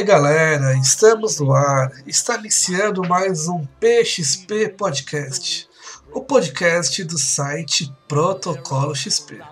[0.00, 1.92] Aê galera, estamos no ar.
[2.06, 5.68] Está iniciando mais um PXP Podcast,
[6.10, 9.42] o podcast do site Protocolo XP.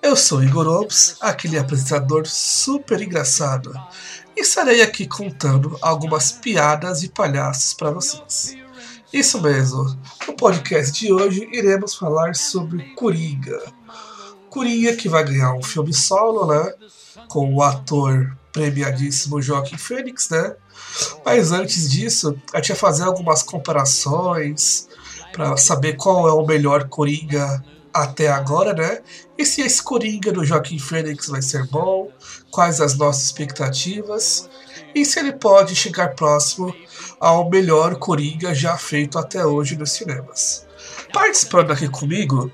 [0.00, 3.74] Eu sou Igor Ops, aquele apresentador super engraçado,
[4.36, 8.56] e estarei aqui contando algumas piadas e palhaços para vocês.
[9.12, 9.98] Isso mesmo,
[10.28, 13.60] no podcast de hoje iremos falar sobre Coringa.
[14.48, 16.72] Coringa que vai ganhar um filme solo, né?
[17.26, 20.54] Com o ator premiadíssimo Joaquim Fênix, né?
[21.26, 24.88] Mas antes disso, a gente ia fazer algumas comparações
[25.32, 27.62] para saber qual é o melhor Coringa
[27.92, 29.00] até agora, né?
[29.36, 32.08] E se esse Coringa do Joaquim Fênix vai ser bom,
[32.50, 34.48] quais as nossas expectativas
[34.94, 36.72] e se ele pode chegar próximo
[37.18, 40.64] ao melhor Coringa já feito até hoje nos cinemas.
[41.12, 42.50] Participando aqui comigo,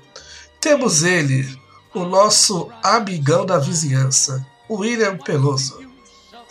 [0.59, 1.47] temos ele,
[1.93, 5.90] o nosso amigão da vizinhança, William Peloso.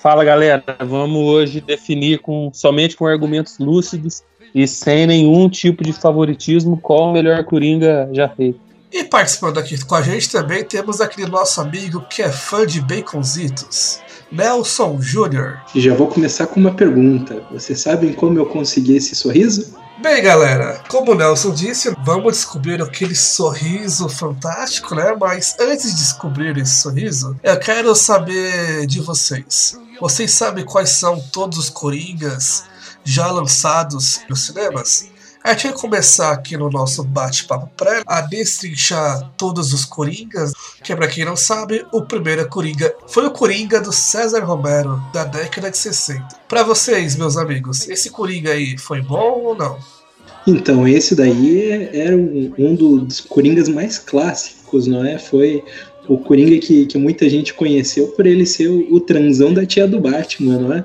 [0.03, 4.23] Fala galera, vamos hoje definir com somente com argumentos lúcidos
[4.55, 8.59] e sem nenhum tipo de favoritismo qual o melhor Coringa já feito.
[8.91, 12.81] E participando aqui com a gente também temos aquele nosso amigo que é fã de
[12.81, 15.61] baconzitos, Nelson Júnior.
[15.75, 17.43] Já vou começar com uma pergunta.
[17.51, 19.75] Vocês sabem como eu consegui esse sorriso?
[20.01, 25.15] Bem, galera, como o Nelson disse, vamos descobrir aquele sorriso fantástico, né?
[25.19, 29.79] Mas antes de descobrir esse sorriso, eu quero saber de vocês.
[30.01, 32.65] Vocês sabem quais são todos os Coringas
[33.05, 35.11] já lançados nos cinemas?
[35.43, 40.53] A gente vai começar aqui no nosso bate-papo pré a destrinchar todos os Coringas,
[40.85, 45.25] que pra quem não sabe, o primeiro Coringa foi o Coringa do César Romero, da
[45.25, 46.27] década de 60.
[46.47, 49.79] Para vocês, meus amigos, esse Coringa aí foi bom ou não?
[50.47, 55.19] Então, esse daí era um, dos Coringas mais clássicos, não é?
[55.19, 55.65] Foi
[56.07, 59.89] o Coringa que, que muita gente conheceu por ele ser o, o transão da tia
[59.89, 60.85] do Batman, não é?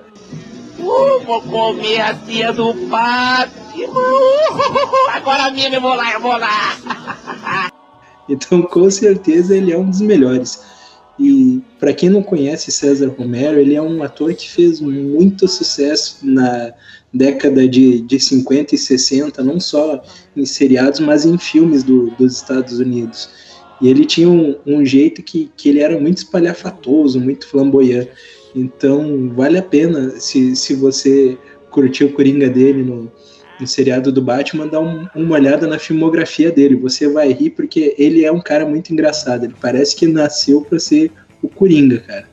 [0.80, 3.65] Uh, vou comer a tia do Batman!
[5.13, 7.72] Agora mesmo eu vou lá, eu vou lá!
[8.30, 10.63] então, com certeza, ele é um dos melhores.
[11.18, 16.19] E para quem não conhece César Romero, ele é um ator que fez muito sucesso
[16.24, 16.74] na
[17.13, 20.03] década de, de 50 e 60, não só
[20.36, 23.30] em seriados, mas em filmes do, dos Estados Unidos.
[23.81, 28.07] E ele tinha um, um jeito que, que ele era muito espalhafatoso, muito flamboyant.
[28.53, 31.38] Então, vale a pena, se, se você
[31.69, 33.12] curtiu o Coringa dele no,
[33.60, 36.76] no seriado do Batman, dar um, uma olhada na filmografia dele.
[36.76, 39.46] Você vai rir porque ele é um cara muito engraçado.
[39.46, 41.12] Ele parece que nasceu para ser
[41.42, 42.28] o Coringa, cara.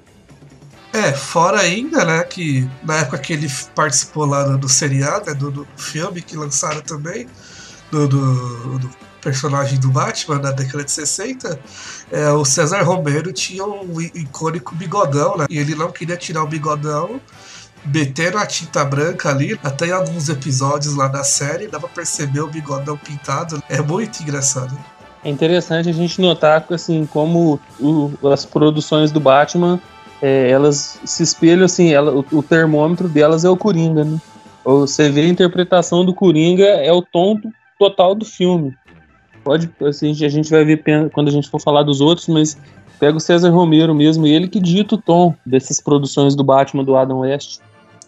[0.92, 5.34] É, fora ainda, né, que na época que ele participou lá do, do seriado, né,
[5.34, 7.26] do, do filme que lançaram também,
[7.90, 8.90] do, do, do
[9.22, 11.58] personagem do Batman na década de 60,
[12.10, 15.46] é, o César Romero tinha um icônico bigodão, né?
[15.48, 17.20] E ele não queria tirar o bigodão,
[17.84, 22.40] meteram a tinta branca ali, até em alguns episódios lá da série, dá pra perceber
[22.40, 23.62] o bigodão pintado.
[23.68, 24.76] É muito engraçado.
[25.24, 29.80] É interessante a gente notar assim, como o, as produções do Batman
[30.20, 34.20] é, elas se espelham assim, ela, o, o, termômetro delas é o Coringa, né?
[34.64, 37.40] Você vê a interpretação do Coringa é o tom
[37.76, 38.72] total do filme.
[39.42, 42.56] Pode, assim, a gente vai ver quando a gente for falar dos outros, mas
[43.00, 46.94] pega o César Romero mesmo, ele que dita o tom dessas produções do Batman do
[46.94, 47.58] Adam West.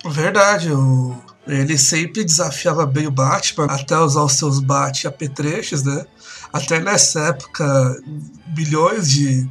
[0.04, 1.16] Verdade, o,
[1.47, 6.04] ele sempre desafiava bem o Batman, até usar os seus bate-apetrechos, né?
[6.53, 8.00] Até nessa época,
[8.47, 9.48] bilhões de,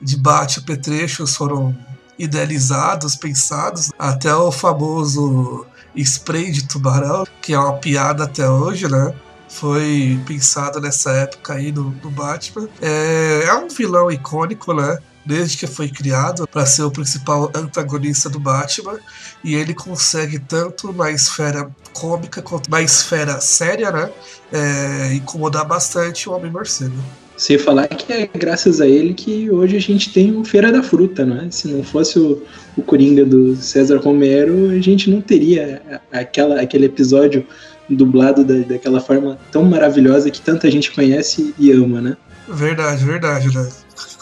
[0.00, 1.76] de bate-apetrechos foram
[2.18, 9.14] idealizados, pensados, até o famoso spray de tubarão, que é uma piada até hoje, né?
[9.52, 12.68] foi pensado nessa época aí do Batman.
[12.80, 14.98] É, é um vilão icônico, né?
[15.24, 18.98] Desde que foi criado para ser o principal antagonista do Batman
[19.44, 24.10] e ele consegue tanto na esfera cômica quanto na esfera séria, né,
[24.52, 26.96] é, incomodar bastante o Homem Morcego.
[27.36, 30.82] Sem falar que é graças a ele que hoje a gente tem o Feira da
[30.82, 31.50] Fruta, não é?
[31.50, 32.42] Se não fosse o,
[32.76, 35.82] o Coringa do César Romero, a gente não teria
[36.12, 37.44] aquela, aquele episódio
[37.88, 42.16] dublado da, daquela forma tão maravilhosa que tanta gente conhece e ama, né?
[42.48, 43.68] Verdade, verdade, né?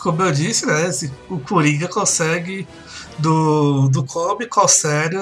[0.00, 0.90] Como eu disse, né?
[1.28, 2.66] O Coringa consegue
[3.18, 5.20] do, do cômico ao sério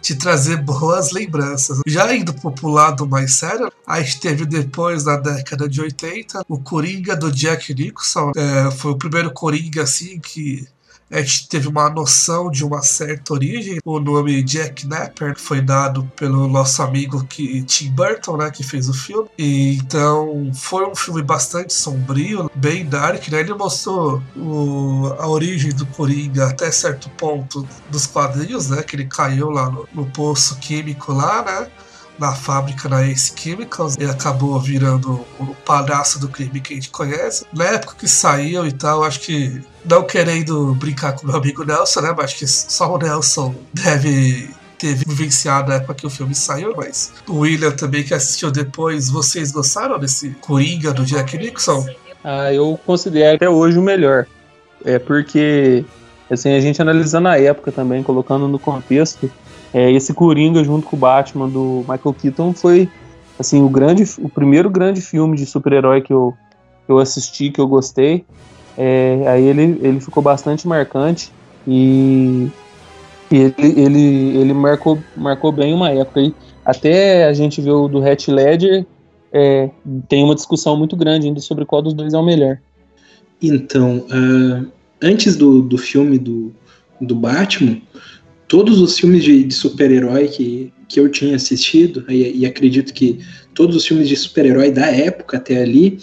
[0.00, 1.80] te trazer boas lembranças.
[1.86, 6.58] Já indo pro lado mais sério, a gente teve depois, na década de 80, o
[6.58, 8.32] Coringa do Jack Nicholson.
[8.34, 10.66] É, foi o primeiro Coringa, assim, que
[11.12, 13.78] a gente teve uma noção de uma certa origem.
[13.84, 18.88] O nome Jack Napper foi dado pelo nosso amigo que, Tim Burton, né, que fez
[18.88, 19.28] o filme.
[19.36, 23.40] E, então foi um filme bastante sombrio, bem dark, né?
[23.40, 28.82] Ele mostrou o, a origem do Coringa até certo ponto dos quadrinhos, né?
[28.82, 31.68] Que ele caiu lá no, no poço químico lá, né?
[32.18, 36.90] na fábrica na Ace Chemicals e acabou virando o palhaço do crime que a gente
[36.90, 37.44] conhece.
[37.52, 42.00] Na época que saiu e tal, acho que não querendo brincar com meu amigo Nelson,
[42.00, 42.14] né?
[42.16, 46.74] Mas acho que só o Nelson deve ter vivenciado a época que o filme saiu,
[46.76, 51.86] mas o William também que assistiu depois, vocês gostaram desse Coringa do Jack Nixon?
[52.24, 54.26] Ah, eu considero até hoje o melhor.
[54.84, 55.84] É porque
[56.28, 59.30] assim, a gente analisando a época também, colocando no contexto,
[59.72, 62.88] é, esse Coringa junto com o Batman do Michael Keaton foi
[63.38, 66.34] assim o grande, o primeiro grande filme de super-herói que eu,
[66.86, 68.24] que eu assisti, que eu gostei.
[68.76, 71.30] É, aí ele, ele ficou bastante marcante
[71.66, 72.48] e,
[73.30, 76.20] e ele, ele, ele marcou, marcou bem uma época.
[76.20, 76.34] E
[76.64, 78.86] até a gente o do Hatch Ledger,
[79.32, 79.70] é,
[80.08, 82.58] tem uma discussão muito grande ainda sobre qual dos dois é o melhor.
[83.42, 84.70] Então, uh,
[85.02, 86.52] antes do, do filme do,
[87.00, 87.80] do Batman,
[88.46, 93.18] todos os filmes de, de super-herói que, que eu tinha assistido, e, e, acredito que
[93.54, 95.98] todos os filmes de super-herói da época até ali,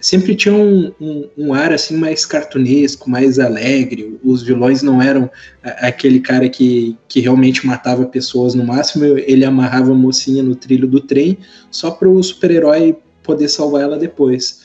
[0.00, 4.18] sempre tinham um, um, um, ar assim mais cartunesco, mais alegre.
[4.24, 5.30] Os vilões não eram
[5.62, 10.88] aquele cara que, que realmente matava pessoas no máximo, ele amarrava a mocinha no trilho
[10.88, 11.38] do trem
[11.70, 14.62] só para o super-herói poder salvar ela depois.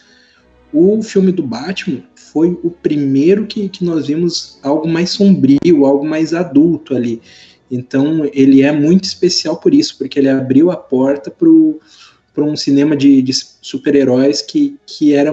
[0.71, 6.05] O filme do Batman foi o primeiro que, que nós vimos algo mais sombrio, algo
[6.05, 7.21] mais adulto ali.
[7.69, 11.47] Então ele é muito especial por isso, porque ele abriu a porta para
[12.43, 15.31] um cinema de, de super-heróis que, que era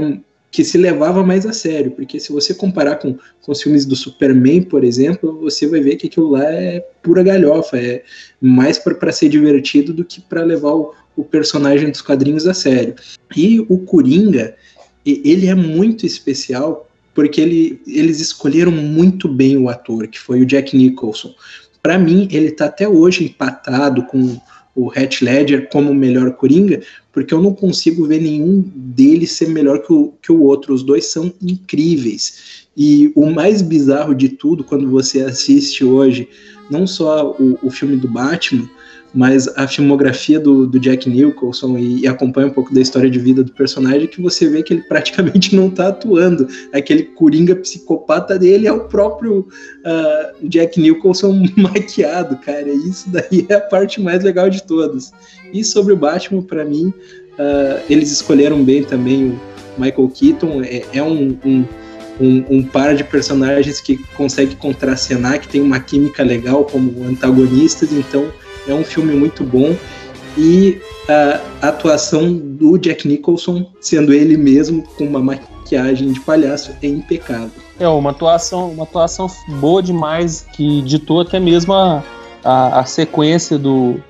[0.52, 3.96] que se levava mais a sério, porque se você comparar com, com os filmes do
[3.96, 8.02] Superman, por exemplo, você vai ver que aquilo lá é pura galhofa, é
[8.38, 12.94] mais para ser divertido do que para levar o, o personagem dos quadrinhos a sério.
[13.34, 14.54] E o Coringa,
[15.06, 20.46] ele é muito especial porque ele, eles escolheram muito bem o ator, que foi o
[20.46, 21.34] Jack Nicholson.
[21.82, 24.38] Para mim, ele está até hoje empatado com
[24.74, 26.80] o Heath Ledger como o melhor Coringa,
[27.12, 30.72] porque eu não consigo ver nenhum deles ser melhor que o, que o outro.
[30.72, 32.66] Os dois são incríveis.
[32.76, 36.28] E o mais bizarro de tudo, quando você assiste hoje,
[36.70, 38.68] não só o, o filme do Batman,
[39.14, 43.18] mas a filmografia do, do Jack Nicholson e, e, acompanha um pouco da história de
[43.18, 46.48] vida do personagem, que você vê que ele praticamente não está atuando.
[46.72, 52.68] Aquele coringa psicopata dele é o próprio uh, Jack Nicholson maquiado, cara.
[52.70, 55.12] Isso daí é a parte mais legal de todas.
[55.52, 56.86] E sobre o Batman, para mim,
[57.34, 59.38] uh, eles escolheram bem também
[59.76, 60.62] o Michael Keaton.
[60.62, 61.64] É, é um, um
[62.20, 67.90] um, um, par de personagens que consegue contracenar, que tem uma química legal como antagonistas,
[67.90, 68.30] então
[68.66, 69.76] é um filme muito bom
[70.36, 76.86] e a atuação do Jack Nicholson, sendo ele mesmo com uma maquiagem de palhaço, é
[76.86, 77.50] impecável.
[77.78, 79.26] É uma atuação, uma atuação
[79.60, 82.02] boa demais que ditou até mesmo a,
[82.44, 84.00] a, a sequência do,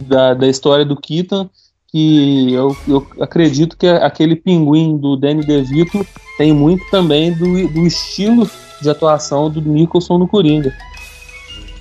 [0.00, 1.48] da, da história do Keaton,
[1.88, 6.06] que eu, eu acredito que aquele pinguim do Danny DeVito
[6.38, 8.48] tem muito também do, do estilo
[8.80, 10.74] de atuação do Nicholson no Coringa.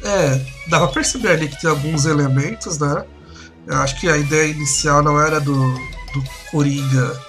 [0.03, 3.03] É, dá pra perceber ali que tem alguns elementos, né?
[3.67, 7.19] Eu acho que a ideia inicial não era do, do Coringa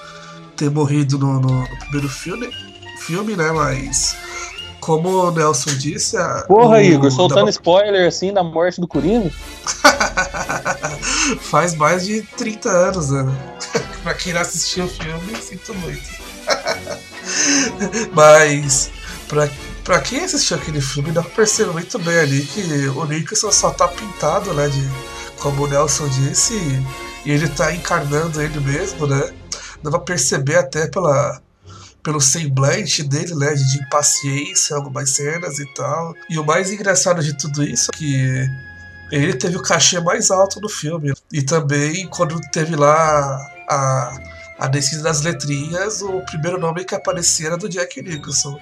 [0.56, 2.50] ter morrido no, no, no primeiro filme,
[2.98, 3.50] filme, né?
[3.50, 4.16] Mas
[4.80, 6.16] como o Nelson disse.
[6.16, 7.50] A, Porra, o, Igor, soltando da...
[7.50, 9.30] spoiler assim da morte do Coringa?
[11.40, 13.24] Faz mais de 30 anos, né?
[14.02, 16.20] pra quem não assistiu o filme, sinto muito.
[18.12, 18.90] Mas,
[19.28, 19.48] pra
[19.90, 23.70] Pra quem assistiu aquele filme, dá pra perceber muito bem ali que o Nicholson só
[23.72, 24.68] tá pintado, né?
[24.68, 24.88] De,
[25.40, 26.54] como o Nelson disse,
[27.24, 29.32] e ele tá encarnando ele mesmo, né?
[29.82, 31.42] Dá pra perceber até pela,
[32.04, 33.52] pelo semblante dele, né?
[33.52, 36.14] De impaciência, algumas cenas e tal.
[36.28, 38.48] E o mais engraçado de tudo isso é que
[39.10, 41.12] ele teve o cachê mais alto do filme.
[41.32, 44.20] E também quando teve lá a,
[44.56, 48.56] a descida das letrinhas, o primeiro nome que aparecia era do Jack Nicholson.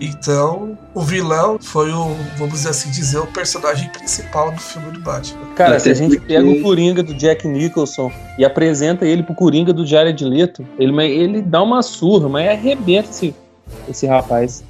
[0.00, 5.40] Então, o vilão foi o, vamos assim dizer, o personagem principal do filme do Batman.
[5.54, 9.72] Cara, se a gente pega o Coringa do Jack Nicholson e apresenta ele pro Coringa
[9.72, 13.34] do Jared Leto, ele, ele dá uma surra, mas arrebenta esse,
[13.88, 14.64] esse rapaz.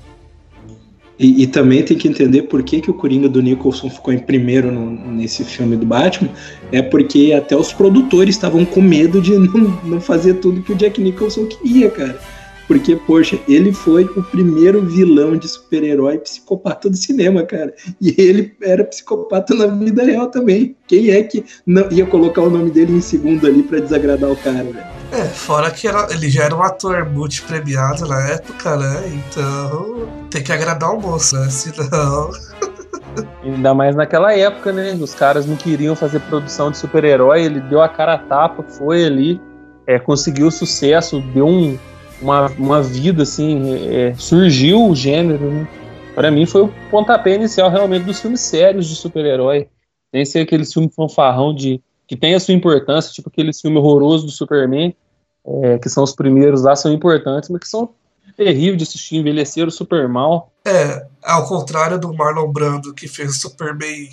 [1.19, 4.19] E, e, também tem que entender por que, que o Coringa do Nicholson ficou em
[4.19, 6.31] primeiro no, nesse filme do Batman.
[6.73, 10.75] É porque até os produtores estavam com medo de não, não fazer tudo que o
[10.75, 12.19] Jack Nicholson queria, cara
[12.73, 17.75] Porque, poxa, ele foi o primeiro vilão de super-herói psicopata do cinema, cara.
[18.01, 20.75] E ele era psicopata na vida real também.
[20.87, 24.37] Quem é que não ia colocar o nome dele em segundo ali para desagradar o
[24.37, 24.87] cara, velho?
[25.13, 29.21] É, fora que era, ele já era um ator multipremiado na época, né?
[29.29, 31.51] Então tem que agradar o moço, né?
[31.51, 32.31] Senão.
[33.45, 34.95] Ainda mais naquela época, né?
[34.99, 39.05] Os caras não queriam fazer produção de super-herói, ele deu a cara a tapa, foi
[39.05, 39.39] ali,
[39.87, 41.79] é, conseguiu sucesso, deu um,
[42.23, 45.69] uma, uma vida, assim, é, surgiu o gênero, né?
[46.15, 49.69] Pra mim foi o pontapé inicial realmente dos filmes sérios de super-herói.
[50.13, 54.27] Nem ser aquele filme fanfarrão de, que tem a sua importância, tipo aquele filme horroroso
[54.27, 54.95] do Superman,
[55.45, 57.89] é, que são os primeiros lá, são importantes, mas que são
[58.37, 60.53] terríveis de assistir, envelheceram super mal.
[60.67, 64.11] É, ao contrário do Marlon Brando, que fez Superman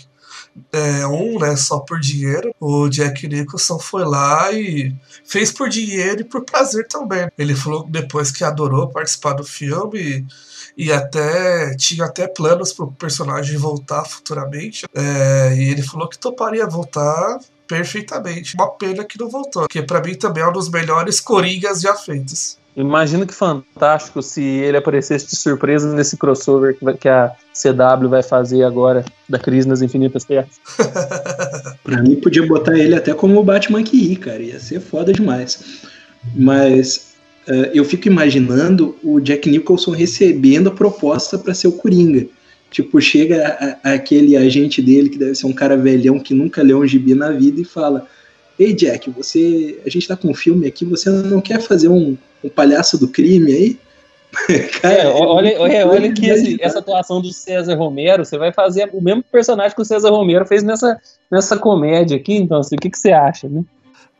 [0.71, 6.21] é, um, né, só por dinheiro, o Jack Nicholson foi lá e fez por dinheiro
[6.21, 7.29] e por prazer também.
[7.37, 10.25] Ele falou depois que adorou participar do filme
[10.77, 14.85] e até tinha até planos para o personagem voltar futuramente.
[14.93, 18.55] É, e ele falou que toparia voltar perfeitamente.
[18.55, 21.95] Uma pena que não voltou, porque para mim também é um dos melhores coringas já
[21.95, 22.58] feitos.
[22.75, 28.63] Imagino que fantástico se ele aparecesse de surpresa nesse crossover que, a CW vai fazer
[28.63, 30.59] agora da Crise nas Infinitas Terras.
[31.83, 34.41] pra mim, podia botar ele até como o Batman que ir, cara.
[34.41, 35.83] Ia ser foda demais.
[36.35, 37.15] Mas
[37.47, 42.27] uh, eu fico imaginando o Jack Nicholson recebendo a proposta para ser o Coringa.
[42.71, 46.61] Tipo, chega a, a, aquele agente dele, que deve ser um cara velhão que nunca
[46.61, 48.07] leu um gibi na vida, e fala:
[48.59, 49.79] Ei, Jack, você.
[49.85, 53.07] A gente tá com um filme aqui, você não quer fazer um um palhaço do
[53.07, 53.79] crime aí.
[54.81, 58.89] Cara, é, olha, olha, olha que esse, essa atuação do César Romero, você vai fazer
[58.93, 60.99] o mesmo personagem que o César Romero fez nessa,
[61.31, 63.63] nessa comédia aqui, então, assim, o que, que você acha, né?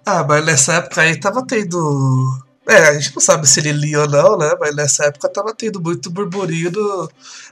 [0.04, 1.78] Ah, mas nessa época aí tava tendo.
[2.68, 4.52] É, a gente não sabe se ele lia ou não, né?
[4.60, 6.72] Mas nessa época tava tendo muito burburinho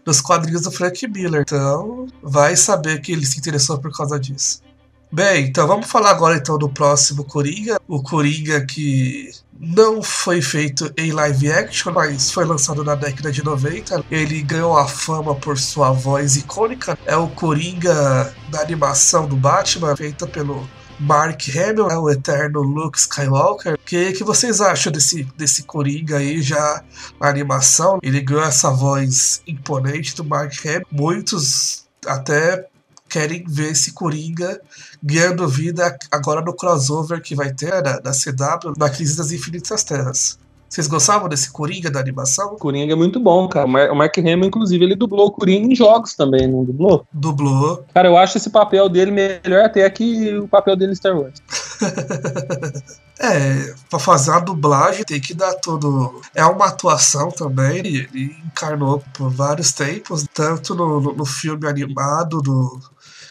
[0.06, 1.41] nos quadrinhos do Frank Miller.
[1.41, 4.62] Então, vai saber que ele se interessou por causa disso.
[5.11, 7.79] Bem, então vamos falar agora então do próximo Coringa.
[7.87, 13.43] O Coringa que não foi feito em live action, mas foi lançado na década de
[13.43, 14.03] 90.
[14.11, 16.97] Ele ganhou a fama por sua voz icônica.
[17.05, 20.67] É o Coringa da animação do Batman, feita pelo
[20.99, 23.75] Mark Hamill, é o eterno Luke Skywalker.
[23.75, 26.83] O que, que vocês acham desse, desse Coringa aí já
[27.19, 27.99] na animação?
[28.01, 30.87] Ele ganhou essa voz imponente do Mark Hamill.
[30.91, 32.67] Muitos até
[33.09, 34.59] querem ver esse Coringa
[35.01, 39.83] ganhando vida agora no crossover que vai ter da, da CW na Crise das Infinitas
[39.83, 40.37] Terras.
[40.69, 42.53] Vocês gostavam desse Coringa da animação?
[42.53, 43.65] O Coringa é muito bom, cara.
[43.65, 47.05] O Mark Hamill, inclusive, ele dublou o Coringa em jogos também, não dublou?
[47.11, 47.85] Dublou.
[47.93, 51.41] Cara, eu acho esse papel dele melhor até que o papel dele em Star Wars.
[53.17, 56.21] é, pra fazer a dublagem tem que dar todo.
[56.35, 57.77] É uma atuação também.
[57.77, 62.77] Ele, encarnou por vários tempos, tanto no, no, no filme animado do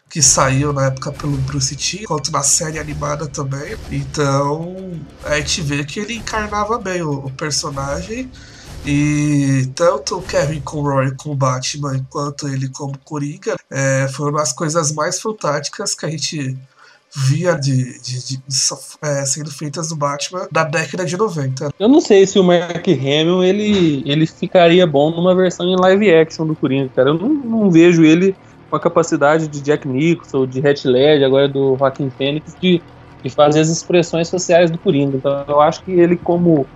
[0.08, 3.76] que saiu na época pelo Bruce Timm, quanto na série animada também.
[3.90, 8.30] Então a gente vê que ele encarnava bem o, o personagem.
[8.88, 14.52] E tanto o Kevin Conroy com o Batman, quanto ele como Coringa, é, foram as
[14.52, 16.56] coisas mais fantásticas que a gente
[17.16, 18.58] via de, de, de, de
[19.02, 21.70] é, sendo feitas do Batman da década de 90.
[21.80, 26.14] Eu não sei se o Mark Hamill ele, ele ficaria bom numa versão em live
[26.14, 27.10] action do Coringa, cara.
[27.10, 28.36] Eu não, não vejo ele
[28.68, 32.82] com a capacidade de Jack Nicholson, de Heath Ledger, agora do Joaquin Phoenix, de,
[33.22, 35.16] de fazer as expressões sociais do Coringa.
[35.16, 36.66] Então eu acho que ele, como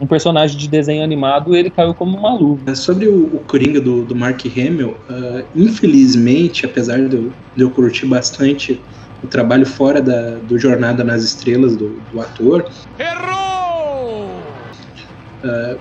[0.00, 2.70] um personagem de desenho animado, ele caiu como uma luva.
[2.70, 7.62] É, sobre o, o Coringa do, do Mark Hamill, uh, infelizmente, apesar de eu, de
[7.62, 8.80] eu curtir bastante
[9.22, 12.64] o trabalho fora da, do Jornada nas Estrelas do, do ator...
[12.98, 14.40] Errou!
[15.44, 15.78] Uh,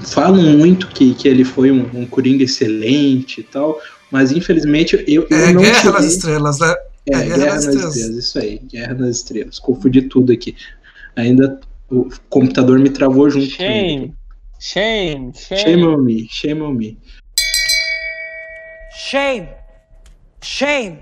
[0.00, 3.78] falam muito que, que ele foi um, um Coringa excelente e tal,
[4.10, 5.92] mas infelizmente eu, eu é não Guerra cheguei...
[5.92, 6.74] nas Estrelas, né?
[7.06, 7.96] É, é Guerra, Guerra nas, nas estrelas.
[7.96, 8.24] estrelas.
[8.24, 9.58] isso aí, Guerra nas Estrelas.
[9.58, 10.56] Confundi tudo aqui.
[11.16, 13.46] Ainda o computador me travou junto.
[13.46, 14.14] Shame.
[14.58, 15.60] Shame, shame.
[15.60, 16.98] Shame on me, shame on me.
[18.92, 19.48] Shame.
[20.42, 20.98] Shame.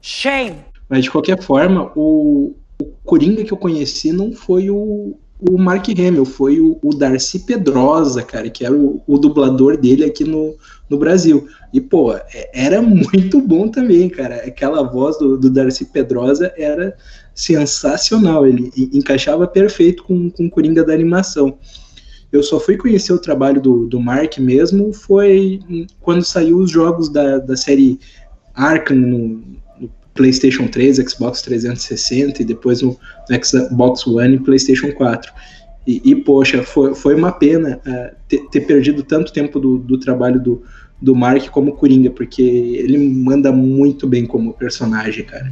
[0.00, 0.56] Shame.
[0.88, 5.88] Mas de qualquer forma, o, o Coringa que eu conheci não foi o, o Mark
[5.88, 10.54] Hamill, foi o, o Darcy Pedrosa, cara, que era o, o dublador dele aqui no,
[10.88, 11.48] no Brasil.
[11.72, 14.36] E, pô, é, era muito bom também, cara.
[14.36, 16.96] Aquela voz do, do Darcy Pedrosa era
[17.34, 18.46] sensacional.
[18.46, 21.58] Ele encaixava perfeito com, com o Coringa da animação.
[22.32, 25.60] Eu só fui conhecer o trabalho do, do Mark mesmo foi
[26.00, 27.98] quando saiu os jogos da, da série
[28.54, 29.59] Arkham no, no
[30.20, 32.94] PlayStation 3, Xbox 360 e depois no,
[33.42, 35.32] Xbox One e PlayStation 4.
[35.86, 39.98] E, e poxa, foi, foi uma pena uh, ter, ter, perdido tanto tempo do, do
[39.98, 40.62] trabalho do,
[41.00, 45.50] do Mark como Coringa, porque ele manda muito bem como personagem, cara.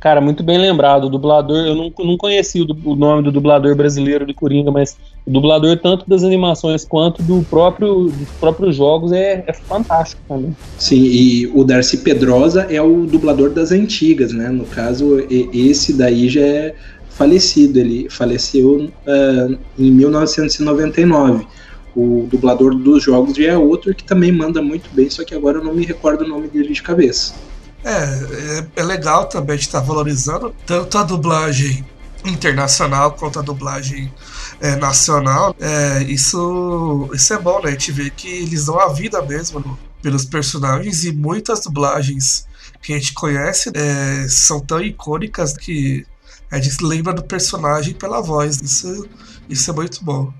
[0.00, 1.04] Cara, muito bem lembrado.
[1.04, 4.96] O dublador, eu não, não conheci o, o, nome do dublador brasileiro de Coringa, mas
[5.26, 10.56] o dublador, tanto das animações quanto do próprio, dos próprios jogos, é, é fantástico também.
[10.78, 14.48] Sim, e o Darcy Pedrosa é o dublador das antigas, né?
[14.48, 16.74] No caso, esse daí já é
[17.10, 17.78] falecido.
[17.78, 21.46] Ele faleceu uh, em 1999.
[21.94, 25.58] O dublador dos jogos já é outro que também manda muito bem, só que agora
[25.58, 27.34] eu não me recordo o nome dele de cabeça.
[27.84, 31.84] É, é, é legal também de estar valorizando tanto a dublagem
[32.24, 34.12] internacional quanto a dublagem
[34.60, 35.54] é, nacional.
[35.58, 37.68] É, isso, isso é bom, né?
[37.68, 42.46] A gente vê que eles dão a vida mesmo pelos personagens e muitas dublagens
[42.82, 46.06] que a gente conhece é, são tão icônicas que
[46.50, 48.60] a gente lembra do personagem pela voz.
[48.60, 49.08] Isso,
[49.48, 50.32] isso é muito bom.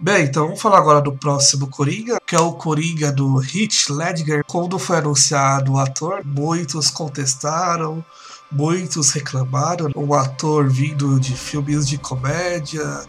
[0.00, 4.44] Bem, então vamos falar agora do próximo Coringa, que é o Coringa do Heath Ledger.
[4.46, 8.04] Quando foi anunciado o ator, muitos contestaram,
[8.48, 9.90] muitos reclamaram.
[9.96, 13.04] Um ator vindo de filmes de comédia,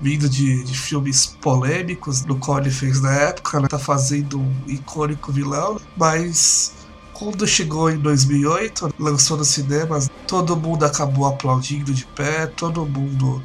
[0.00, 3.68] vindo de, de filmes polêmicos, no qual ele fez na época, né?
[3.68, 6.72] tá fazendo um icônico vilão, mas
[7.12, 13.40] quando chegou em 2008, lançou nos cinemas, todo mundo acabou aplaudindo de pé, todo mundo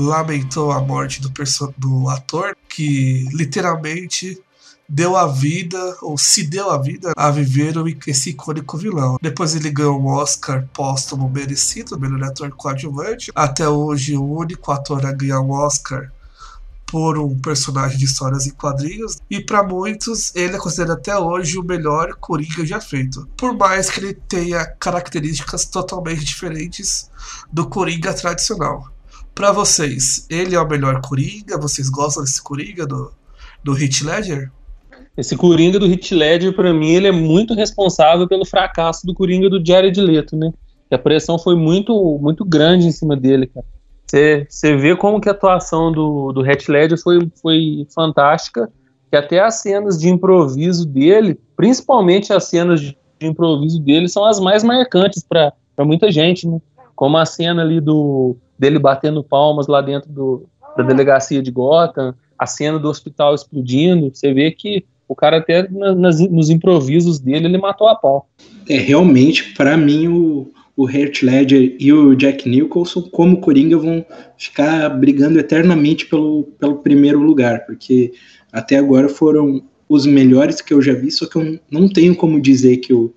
[0.00, 1.30] lamentou a morte do,
[1.76, 4.40] do ator, que literalmente
[4.88, 7.74] deu a vida, ou se deu a vida, a viver
[8.06, 9.18] esse icônico vilão.
[9.22, 13.30] Depois ele ganhou um Oscar póstumo merecido, melhor ator coadjuvante.
[13.34, 16.10] Até hoje, o único ator a ganhar um Oscar
[16.90, 19.18] por um personagem de histórias em quadrinhos.
[19.30, 23.28] E para muitos, ele é considerado até hoje o melhor Coringa já feito.
[23.36, 27.08] Por mais que ele tenha características totalmente diferentes
[27.52, 28.90] do Coringa tradicional.
[29.34, 31.58] Para vocês, ele é o melhor Coringa?
[31.58, 33.12] Vocês gostam desse Coringa do,
[33.62, 34.50] do Hit Ledger?
[35.16, 39.48] Esse Coringa do Hit Ledger, para mim, ele é muito responsável pelo fracasso do Coringa
[39.48, 40.52] do Jared Leto, né?
[40.94, 43.66] a pressão foi muito, muito grande em cima dele, cara.
[44.48, 48.68] Você vê como que a atuação do, do Heath Ledger foi, foi fantástica,
[49.08, 54.40] que até as cenas de improviso dele, principalmente as cenas de improviso dele, são as
[54.40, 56.60] mais marcantes para muita gente, né?
[56.96, 60.46] Como a cena ali do, dele batendo palmas lá dentro do,
[60.76, 65.66] da delegacia de Gotham, a cena do hospital explodindo, você vê que o cara até
[65.70, 68.28] nas, nos improvisos dele ele matou a pau.
[68.68, 74.04] É realmente para mim o, o Heath Ledger e o Jack Nicholson como Coringa vão
[74.36, 78.12] ficar brigando eternamente pelo, pelo primeiro lugar, porque
[78.52, 82.38] até agora foram os melhores que eu já vi, só que eu não tenho como
[82.38, 83.12] dizer que o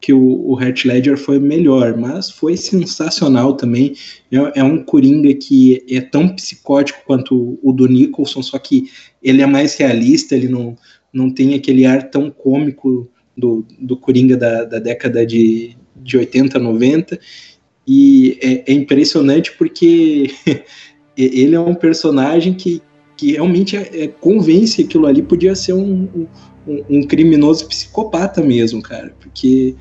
[0.00, 3.94] que o, o Heath Ledger foi melhor, mas foi sensacional também.
[4.30, 8.90] É, é, um Coringa que é tão psicótico quanto o, do Nicholson, só que
[9.22, 10.76] ele é mais realista, ele não,
[11.12, 16.58] não tem aquele ar tão cômico do, do Coringa da, da década de, de 80,
[16.58, 17.18] 90.
[17.88, 20.30] E é, é impressionante porque
[21.16, 22.82] ele é um personagem que,
[23.16, 26.26] que realmente é, é, convence aquilo ali podia ser um,
[26.66, 29.74] um, criminoso psicopata mesmo, cara, porque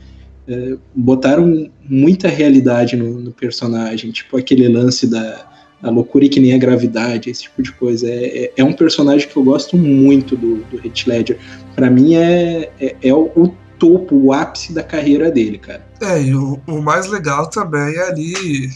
[0.47, 6.39] é, botaram muita realidade no, no, personagem, tipo aquele lance da a loucura e que
[6.39, 8.09] nem a gravidade, esse tipo de coisa.
[8.09, 11.37] É, é, é um personagem que eu gosto muito do, do Heath Ledger.
[11.75, 15.85] Para mim é, é, é o, o, topo, o ápice da carreira dele, cara.
[16.01, 18.69] É, e o, o mais legal também é ali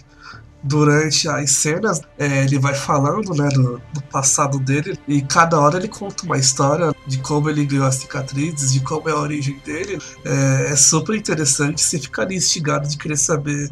[0.62, 5.78] durante as cenas, é, ele vai falando né, do, do, passado dele e cada hora
[5.78, 9.58] ele conta uma história de como ele ganhou as cicatrizes, de como é a origem
[9.66, 9.98] dele.
[10.26, 13.70] É, é super interessante, você ficaria instigado de querer saber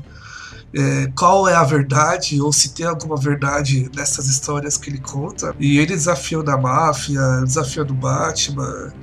[0.74, 5.56] é, qual é a verdade ou se tem alguma verdade nessas histórias que ele conta.
[5.60, 8.94] E ele desafiando a máfia, desafiando o Batman,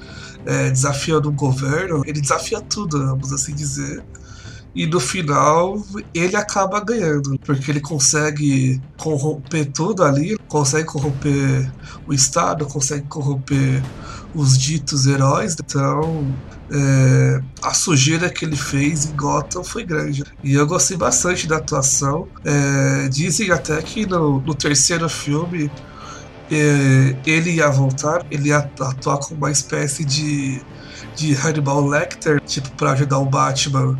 [0.46, 4.02] é, desafiando o governo, ele desafia tudo, vamos assim dizer
[4.74, 5.80] e no final
[6.12, 11.70] ele acaba ganhando, porque ele consegue corromper tudo ali, consegue corromper
[12.06, 13.82] o Estado, consegue corromper
[14.34, 15.56] os ditos heróis.
[15.58, 16.26] Então,
[16.70, 20.24] é, a sujeira que ele fez em Gotham foi grande.
[20.42, 22.26] E eu gostei bastante da atuação.
[22.44, 25.70] É, dizem até que no, no terceiro filme
[26.50, 30.60] é, ele ia voltar, ele ia atuar com uma espécie de,
[31.14, 33.98] de Hannibal Lecter, tipo, para ajudar o Batman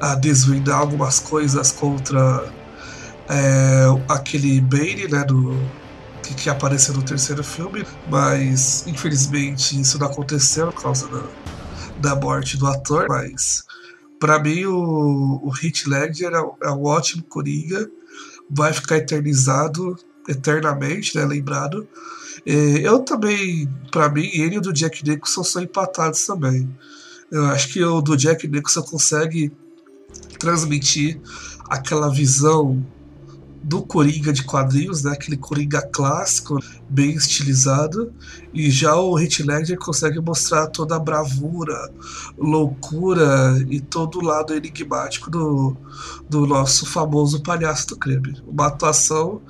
[0.00, 2.52] a desvendar algumas coisas contra
[3.28, 5.54] é, aquele Bane, né, do,
[6.22, 11.22] que, que, apareceu no terceiro filme, mas infelizmente isso não aconteceu por causa da,
[11.98, 13.64] da morte do ator, mas
[14.18, 17.90] para mim o, o Heath Ledger é, é um ótimo Coringa,
[18.50, 19.96] vai ficar eternizado
[20.28, 21.88] eternamente, né, lembrado.
[22.46, 26.68] É, eu também, para mim, ele e o do Jack Nicholson são empatados também.
[27.30, 29.52] Eu acho que o do Jack Nicholson consegue
[30.38, 31.20] transmitir
[31.68, 32.82] aquela visão
[33.62, 35.12] do Coringa de quadrinhos, né?
[35.12, 38.12] aquele Coringa clássico, bem estilizado,
[38.54, 41.76] e já o Heath Ledger consegue mostrar toda a bravura,
[42.38, 45.76] loucura e todo o lado enigmático do,
[46.28, 48.40] do nosso famoso palhaço do crime.
[48.46, 49.42] Uma atuação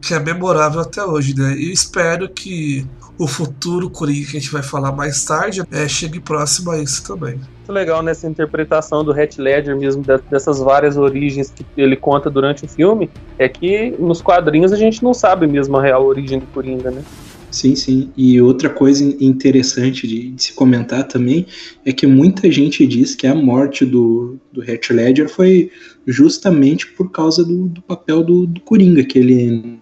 [0.00, 1.56] que é memorável até hoje, né?
[1.56, 2.86] E espero que
[3.18, 7.02] o futuro Coringa que a gente vai falar mais tarde é, chegue próximo a isso
[7.02, 12.28] também muito legal nessa interpretação do Heath Ledger mesmo, dessas várias origens que ele conta
[12.28, 16.38] durante o filme, é que nos quadrinhos a gente não sabe mesmo a real origem
[16.38, 17.02] do Coringa, né?
[17.50, 18.10] Sim, sim.
[18.16, 21.46] E outra coisa interessante de, de, se comentar também
[21.86, 25.70] é que muita gente diz que a morte do, do Heath Ledger foi
[26.06, 29.78] justamente por causa do, do papel do, do Coringa, que ele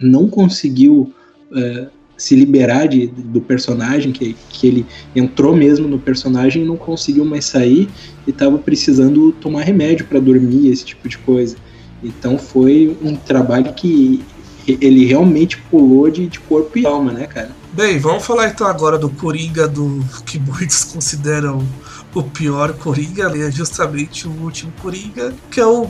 [0.00, 1.12] não conseguiu
[1.54, 1.88] é,
[2.18, 7.24] se liberar de, do personagem, que, que ele entrou mesmo no personagem e não conseguiu
[7.24, 7.88] mais sair
[8.26, 11.56] e estava precisando tomar remédio para dormir, esse tipo de coisa.
[12.02, 14.20] Então foi um trabalho que
[14.66, 17.50] ele realmente pulou de, de corpo e alma, né, cara?
[17.72, 21.66] Bem, vamos falar então agora do Coringa, do que muitos consideram
[22.14, 23.50] o pior Coringa, né?
[23.50, 25.88] justamente o último Coringa, que é o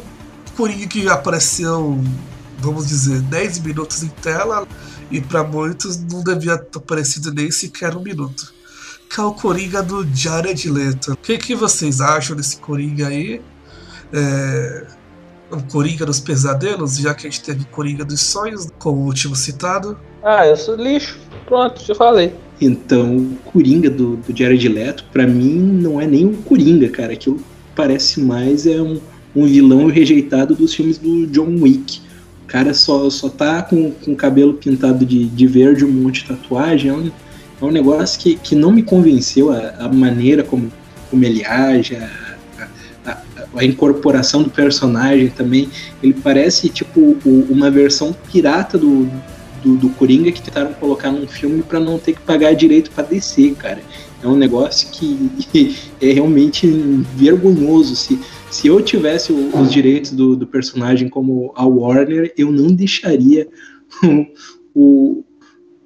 [0.57, 1.99] Coringa que apareceu,
[2.59, 4.67] vamos dizer, 10 minutos em tela,
[5.11, 8.53] e para muitos não devia ter aparecido nem sequer um minuto.
[9.09, 11.13] Que é o Coringa do Jared Leto.
[11.13, 13.41] O que, que vocês acham desse Coringa aí?
[14.13, 14.87] É,
[15.51, 19.35] o Coringa dos Pesadelos, já que a gente teve Coringa dos Sonhos, como o último
[19.35, 19.99] citado.
[20.23, 21.19] Ah, eu sou lixo.
[21.47, 22.35] Pronto, já falei.
[22.61, 27.15] Então, o Coringa do, do Jared Leto, para mim, não é nem um Coringa, cara.
[27.15, 27.41] Aquilo
[27.75, 29.01] parece mais é um,
[29.35, 32.08] um vilão rejeitado dos filmes do John Wick
[32.49, 36.29] cara só, só tá com, com o cabelo pintado de, de verde, um monte de
[36.29, 36.91] tatuagem.
[36.91, 37.11] É um,
[37.61, 40.73] é um negócio que, que não me convenceu a, a maneira como,
[41.11, 42.37] como ele age, a,
[43.07, 43.19] a,
[43.55, 45.69] a, incorporação do personagem também.
[46.03, 49.09] Ele parece tipo o, uma versão pirata do,
[49.63, 53.05] do, do Coringa que tentaram colocar num filme para não ter que pagar direito para
[53.05, 53.81] descer, cara.
[54.23, 56.67] É um negócio que é realmente
[57.15, 57.95] vergonhoso.
[57.95, 58.19] Se,
[58.51, 63.49] se eu tivesse o, os direitos do, do, personagem como a Warner, eu não deixaria
[64.75, 65.25] o,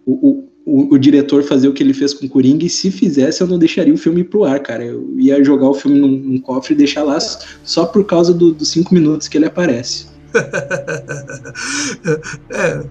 [0.06, 3.46] o, o, diretor fazer o que ele fez com o Coringa, e se fizesse, eu
[3.46, 4.84] não deixaria o filme pro ar, cara.
[4.84, 7.18] Eu ia jogar o filme num, num cofre e deixar lá
[7.64, 10.06] só por causa do, dos cinco minutos que ele aparece.
[12.50, 12.84] é,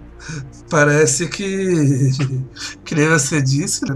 [0.69, 2.11] parece que,
[2.85, 3.95] que nem você disse, né?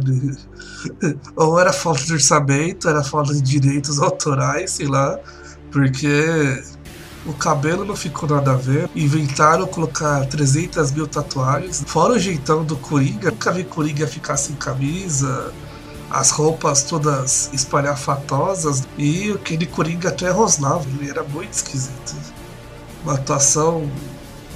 [1.36, 5.20] ou era falta de orçamento, era falta de direitos autorais, sei lá,
[5.76, 6.64] porque
[7.26, 8.90] o cabelo não ficou nada a ver.
[8.96, 11.84] Inventaram colocar 300 mil tatuagens.
[11.86, 15.52] Fora o jeitão do Coringa, nunca vi Coringa ficar sem camisa,
[16.10, 18.88] as roupas todas espalhafatosas.
[18.98, 22.16] E aquele Coringa até rosnava, ele era muito esquisito.
[23.04, 23.92] Uma atuação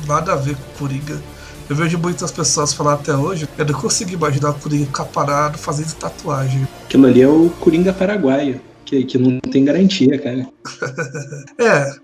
[0.07, 1.21] nada a ver com o Coringa.
[1.69, 5.57] Eu vejo muitas pessoas falar até hoje, eu não consigo imaginar o Coringa ficar parado
[5.57, 6.65] fazendo tatuagem.
[6.85, 10.47] Aquilo ali é o Coringa paraguaio que, que não tem garantia, cara.
[11.59, 11.95] é,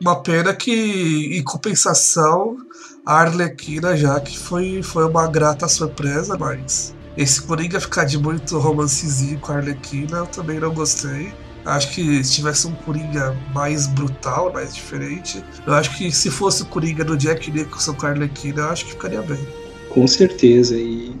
[0.00, 2.56] uma pena que, em compensação,
[3.04, 8.56] a Arlequina já que foi, foi uma grata surpresa, mas esse Coringa ficar de muito
[8.58, 11.32] romancezinho com a Arlequina eu também não gostei.
[11.64, 16.62] Acho que se tivesse um Coringa mais brutal, mais diferente, eu acho que se fosse
[16.62, 19.46] o Coringa do Jack Nicholson com a Arlequina, eu acho que ficaria bem.
[19.88, 21.14] Com certeza, e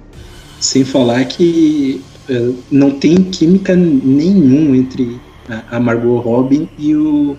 [0.60, 2.02] sem falar que
[2.70, 5.20] não tem química nenhum entre
[5.70, 7.36] a Margot Robin e o,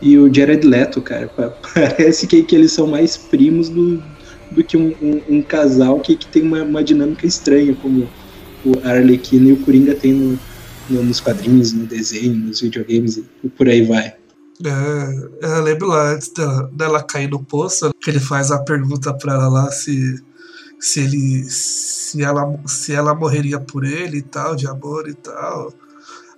[0.00, 1.28] e o Jared Leto, cara.
[1.74, 4.02] Parece que, que eles são mais primos do,
[4.50, 8.08] do que um, um, um casal que, que tem uma, uma, dinâmica estranha, como
[8.64, 10.38] o Arlequino e o Coringa tem no,
[10.90, 14.14] no, nos quadrinhos, no desenho, nos videogames e por aí vai.
[14.64, 19.12] É, eu lembro lá antes dela, dela cair no poço, que ele faz a pergunta
[19.12, 20.22] pra ela lá se
[20.78, 25.72] se ele se ela se ela morreria por ele e tal de amor e tal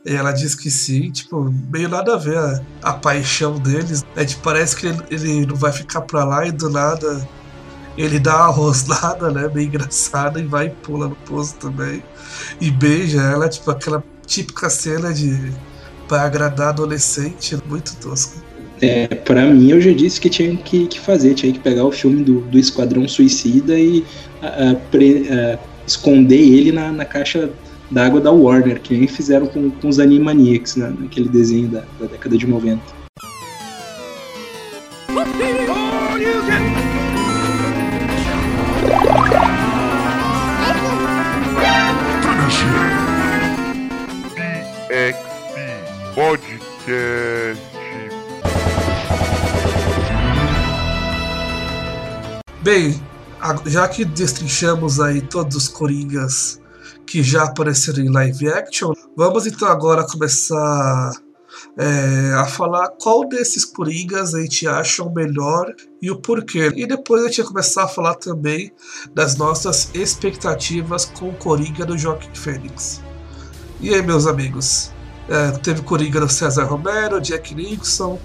[0.04, 4.04] e ela diz que sim, tipo, meio nada a ver a, a paixão deles.
[4.16, 7.28] É, tipo, parece que ele, ele, não vai ficar pra lá e do nada
[7.96, 9.50] ele dá uma rosnada, né?
[9.52, 12.02] Meio engraçada e vai e pula no poço também.
[12.60, 15.52] E beija ela, tipo, aquela típica cena de
[16.06, 18.42] para agradar adolescente, muito tosco.
[18.80, 21.92] É, pra mim eu já disse que tinha que, que fazer, tinha que pegar o
[21.92, 24.06] filme do, do Esquadrão Suicida e
[25.86, 27.50] esconder ele na, na caixa
[27.90, 32.06] d'água da Warner, que nem fizeram com, com os Animaniacs, né, naquele desenho da, da
[32.06, 32.98] década de 90.
[52.60, 53.00] Bem,
[53.66, 56.60] já que destrinchamos aí todos os Coringas
[57.06, 61.12] que já apareceram em live action, vamos então agora começar
[61.76, 66.72] é, a falar qual desses Coringas a gente acha o melhor e o porquê.
[66.76, 68.72] E depois a gente vai começar a falar também
[69.14, 73.00] das nossas expectativas com o Coringa do Joaquim Fênix.
[73.80, 74.90] E aí, meus amigos?
[75.28, 78.18] É, teve Coringa do César Romero, Jack Nixon,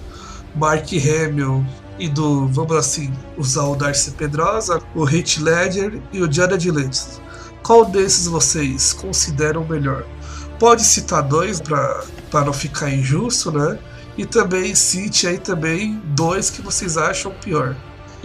[0.56, 1.64] Mark Hamill
[1.98, 7.22] e do, vamos assim, usar o Darcy Pedrosa, o Heath Ledger e o Jared Leto.
[7.62, 10.04] Qual desses vocês consideram o melhor?
[10.58, 13.78] Pode citar dois para não ficar injusto, né?
[14.16, 17.74] E também cite aí também dois que vocês acham pior.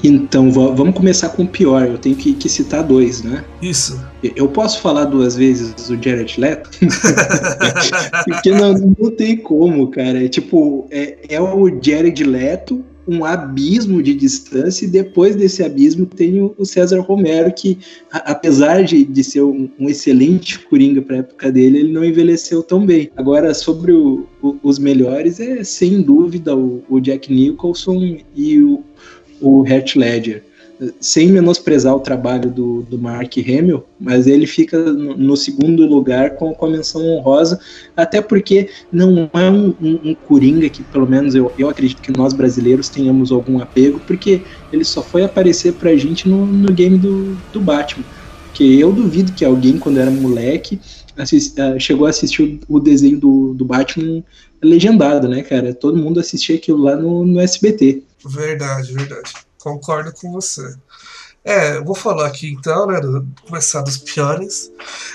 [0.04, 1.86] Então, va- vamos começar com o pior.
[1.86, 3.44] Eu tenho que, que citar dois, né?
[3.62, 4.00] Isso.
[4.24, 6.70] Eu posso falar duas vezes o Jared Leto?
[8.26, 10.24] Porque não, não tem como, cara.
[10.24, 16.06] É tipo, é, é o Jared Leto, um abismo de distância, e depois desse abismo
[16.06, 17.78] tem o, César Romero, que,
[18.12, 22.86] apesar de, de ser um, um excelente coringa para época dele, ele não envelheceu tão
[22.86, 23.10] bem.
[23.18, 28.84] Agora, sobre o- o- os melhores, é sem dúvida o, o Jack Nicholson e o,
[29.42, 30.44] o Heath Ledger
[31.02, 36.36] sem menosprezar o trabalho do, do Mark Hamill, mas ele fica no, no segundo lugar
[36.36, 37.60] com, com a menção honrosa,
[37.96, 42.12] até porque não é um, um, um Coringa que, pelo menos eu, eu acredito que
[42.18, 46.98] nós brasileiros tenhamos algum apego, porque ele só foi aparecer pra gente no, no game
[46.98, 48.06] do, do Batman.
[48.46, 50.80] Porque eu duvido que alguém, quando era moleque,
[51.16, 54.24] assis- ah, chegou a assistir o, o desenho do, do Batman
[54.64, 55.74] legendado, né, cara?
[55.74, 58.04] Todo mundo assistia aquilo lá no, no SBT.
[58.26, 59.49] Verdade, verdade.
[59.60, 60.76] Concordo com você.
[61.44, 63.00] É, eu vou falar aqui então, né?
[63.48, 64.72] Começar dos piores.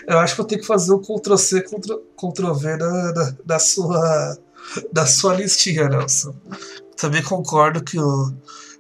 [0.07, 4.38] Eu acho que eu tenho que fazer um Ctrl-C, Ctrl- Ctrl-V da, da, sua,
[4.92, 6.35] da sua listinha, Nelson.
[6.96, 8.33] Também concordo que o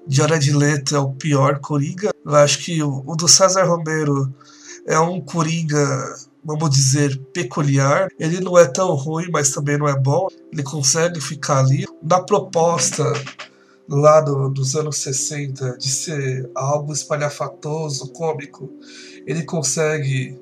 [0.08, 2.10] Jared Leto é o pior Coringa.
[2.24, 4.34] Eu acho que o, o do César Romero
[4.86, 8.08] é um Coringa, vamos dizer, peculiar.
[8.18, 10.28] Ele não é tão ruim, mas também não é bom.
[10.52, 11.86] Ele consegue ficar ali.
[12.02, 13.04] Na proposta
[13.88, 18.70] lá do- dos anos 60 de ser algo espalhafatoso, cômico,
[19.26, 20.38] ele consegue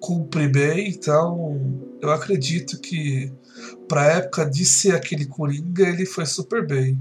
[0.00, 1.60] cumprir bem, então
[2.00, 3.32] eu acredito que
[3.88, 6.98] para a época de ser aquele Coringa, ele foi super bem.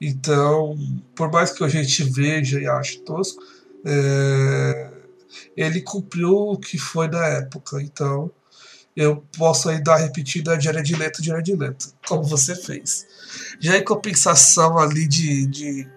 [0.00, 0.76] Então,
[1.14, 3.42] por mais que a gente veja e ache tosco,
[3.84, 4.90] é,
[5.56, 7.82] ele cumpriu o que foi da época.
[7.82, 8.30] Então,
[8.96, 13.06] eu posso aí dar repetida Jared Leto, Jared Leto, como você fez.
[13.60, 15.88] Já em compensação ali de, de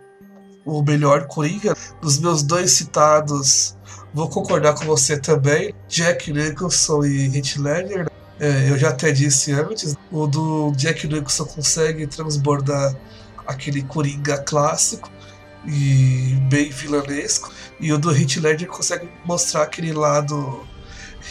[0.66, 3.78] o melhor Coringa, dos meus dois citados,
[4.14, 8.10] vou concordar com você também, Jack Nicholson e Heath Ledger.
[8.38, 12.96] É, eu já até disse antes, o do Jack Nicholson consegue transbordar
[13.48, 15.10] aquele Coringa clássico
[15.66, 20.66] e bem vilanesco, e o do Heath Ledger consegue mostrar aquele lado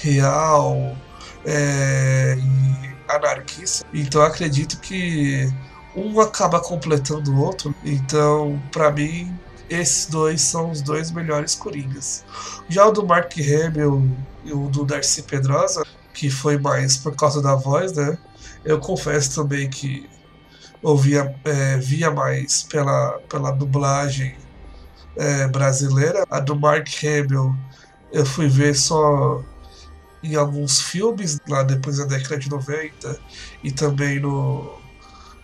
[0.02, 0.96] real
[1.44, 3.86] é, e anarquista.
[3.92, 5.48] Então acredito que
[5.96, 7.74] um acaba completando o outro.
[7.84, 9.36] Então, pra mim,
[9.68, 12.24] esses dois são os dois melhores Coringas.
[12.68, 14.08] Já o do Mark Hamill
[14.44, 18.16] e o do Darcy Pedrosa, que foi mais por causa da voz, né?
[18.64, 20.08] Eu confesso também que
[20.82, 24.36] ouvia, é, via mais pela, pela dublagem
[25.16, 26.24] é, brasileira.
[26.30, 27.54] A do Mark Hamill
[28.12, 29.42] eu fui ver só
[30.32, 33.18] em alguns filmes, lá depois da década de 90,
[33.64, 34.74] e também no,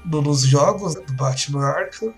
[0.04, 2.12] no- nos jogos do Batman Arkham.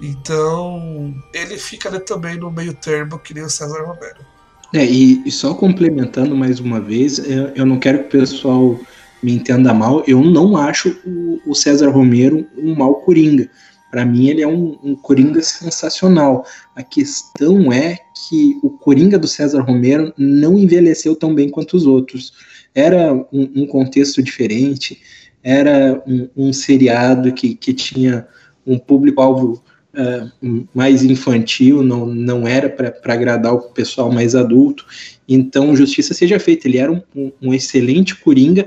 [0.00, 4.26] Então, ele fica ali também no meio termo, que nem o César Romero.
[4.74, 8.80] É, e, e só complementando mais uma vez, eu, eu não quero que o pessoal
[9.22, 13.48] me entenda mal, eu não acho o, o César Romero um mau coringa.
[13.92, 16.46] Para mim, ele é um, um coringa sensacional.
[16.74, 21.84] A questão é que o coringa do César Romero não envelheceu tão bem quanto os
[21.84, 22.32] outros.
[22.74, 24.98] Era um, um contexto diferente,
[25.42, 28.26] era um, um seriado que, que tinha
[28.66, 29.62] um público-alvo
[29.94, 30.26] é,
[30.72, 34.86] mais infantil, não, não era para agradar o pessoal mais adulto.
[35.28, 36.66] Então, justiça seja feita.
[36.66, 37.04] Ele era
[37.42, 38.66] um excelente coringa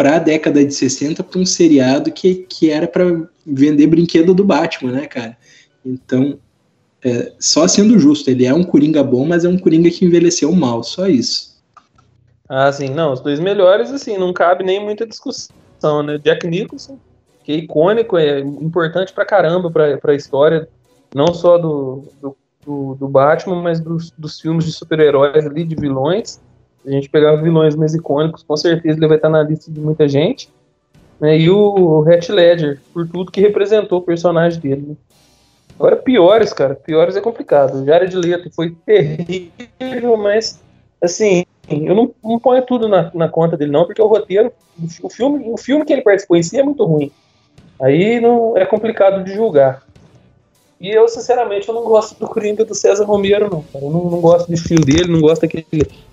[0.00, 3.04] para a década de 60 para um seriado que, que era para
[3.50, 5.36] vender brinquedo do Batman, né, cara?
[5.84, 6.38] Então,
[7.02, 10.52] é, só sendo justo, ele é um coringa bom, mas é um coringa que envelheceu
[10.52, 11.50] mal, só isso.
[12.48, 16.18] Ah, sim, não, os dois melhores, assim, não cabe nem muita discussão, né?
[16.18, 16.98] Jack Nicholson,
[17.44, 20.68] que é icônico, é importante pra caramba pra, pra história,
[21.14, 25.74] não só do, do, do, do Batman, mas dos, dos filmes de super-heróis ali, de
[25.74, 26.40] vilões.
[26.84, 30.08] A gente pegar vilões mais icônicos, com certeza ele vai estar na lista de muita
[30.08, 30.48] gente.
[31.20, 34.84] Né, e o Heath Ledger, por tudo que representou o personagem dele.
[34.88, 34.96] Né.
[35.78, 37.84] Agora, piores, cara, piores é complicado.
[37.84, 40.60] Jared Leto foi terrível, mas,
[41.02, 44.52] assim, eu não, não ponho tudo na, na, conta dele, não, porque o roteiro,
[45.02, 47.10] o filme, o filme que ele participou em si é muito ruim.
[47.80, 49.82] Aí não é complicado de julgar.
[50.80, 53.84] E eu, sinceramente, eu não gosto do Coringa do César Romero, não, cara.
[53.84, 55.66] Eu não, não gosto do estilo dele, não gosto daquele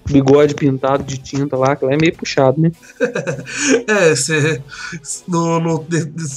[0.05, 2.69] bigode pintado de tinta lá, que lá é meio puxado, né?
[3.87, 4.61] é, você,
[5.25, 5.85] no, no,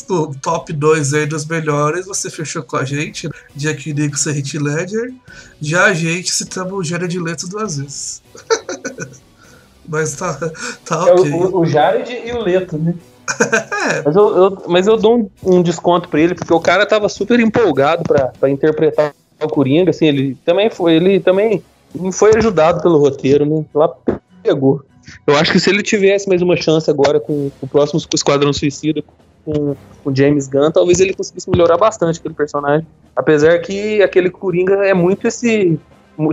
[0.08, 3.28] no top 2 aí dos melhores, você fechou com a gente?
[3.56, 5.12] Jack Nicholson e Heath Ledger.
[5.60, 8.22] Já a gente citamos o Jared Leto duas vezes.
[9.88, 10.34] Mas tá,
[10.84, 11.32] tá é ok.
[11.32, 12.94] O, o Jared e o Leto, né?
[14.04, 17.08] mas, eu, eu, mas eu dou um, um, desconto pra ele, porque o cara tava
[17.08, 21.62] super empolgado pra interpretar o Coringa, assim, ele também foi, ele também
[22.12, 23.64] foi ajudado pelo roteiro, né?
[23.74, 23.90] Lá
[24.42, 24.82] pegou.
[25.26, 28.52] Eu acho que se ele tivesse mais uma chance agora com, com o próximo Esquadrão
[28.52, 29.02] Suicida,
[29.44, 32.86] com, com James Gunn, talvez ele conseguisse melhorar bastante aquele personagem.
[33.16, 35.78] Apesar que aquele Coringa é muito esse.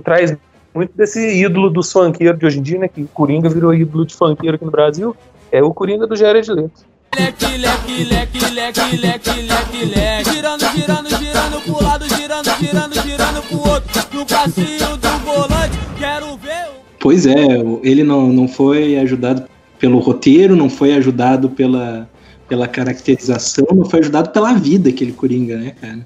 [0.04, 0.36] traz
[0.74, 2.88] muito desse ídolo do funkeiro de hoje em dia, né?
[2.88, 5.16] Que Coringa virou ídolo de funkeiro aqui no Brasil.
[5.52, 6.86] É o Coringa do Jared Leto.
[7.18, 10.32] Leque, leque, leque, leque, leque, leque, leque.
[10.32, 14.08] Girando, girando, girando pro lado, girando, girando, girando pro outro.
[14.14, 16.68] No passinho do volante, quero ver.
[17.00, 17.46] Pois é,
[17.82, 19.48] ele não, não foi ajudado
[19.80, 22.10] pelo roteiro, não foi ajudado pela,
[22.48, 26.06] pela caracterização, não foi ajudado pela vida aquele Coringa, né, cara?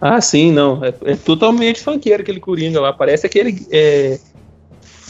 [0.00, 0.84] Ah, sim, não.
[0.84, 2.92] É, é totalmente funkeiro aquele Coringa lá.
[2.92, 3.64] Parece aquele.
[3.70, 4.18] É,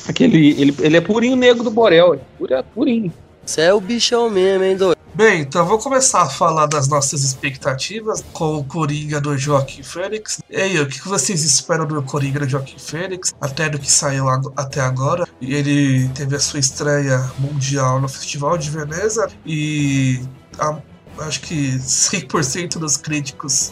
[0.06, 2.20] aquele ele, ele é purinho negro do Borel.
[2.50, 3.10] É purinho.
[3.44, 4.96] Você é o bichão mesmo, hein, doido?
[5.14, 10.40] Bem, então vou começar a falar das nossas expectativas com o Coringa do Joaquim Fênix.
[10.48, 13.34] E aí, o que vocês esperam do Coringa do Joaquim Fênix?
[13.38, 14.26] Até do que saiu
[14.56, 15.28] até agora.
[15.40, 20.20] Ele teve a sua estreia mundial no Festival de Veneza e
[20.58, 20.78] a,
[21.18, 23.70] acho que 100% dos críticos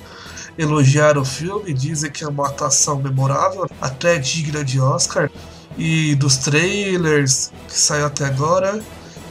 [0.59, 5.31] elogiaram o filme, dizem que é uma atuação memorável, até digna de Oscar.
[5.79, 8.83] E dos trailers que saiu até agora,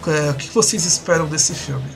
[0.07, 1.89] é, o que vocês esperam desse filme?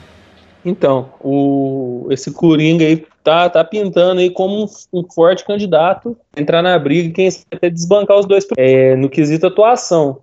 [0.66, 6.42] Então, o, esse Coringa aí tá, tá pintando aí como um, um forte candidato a
[6.42, 10.22] entrar na briga e quem sabe até desbancar os dois é, no quesito atuação,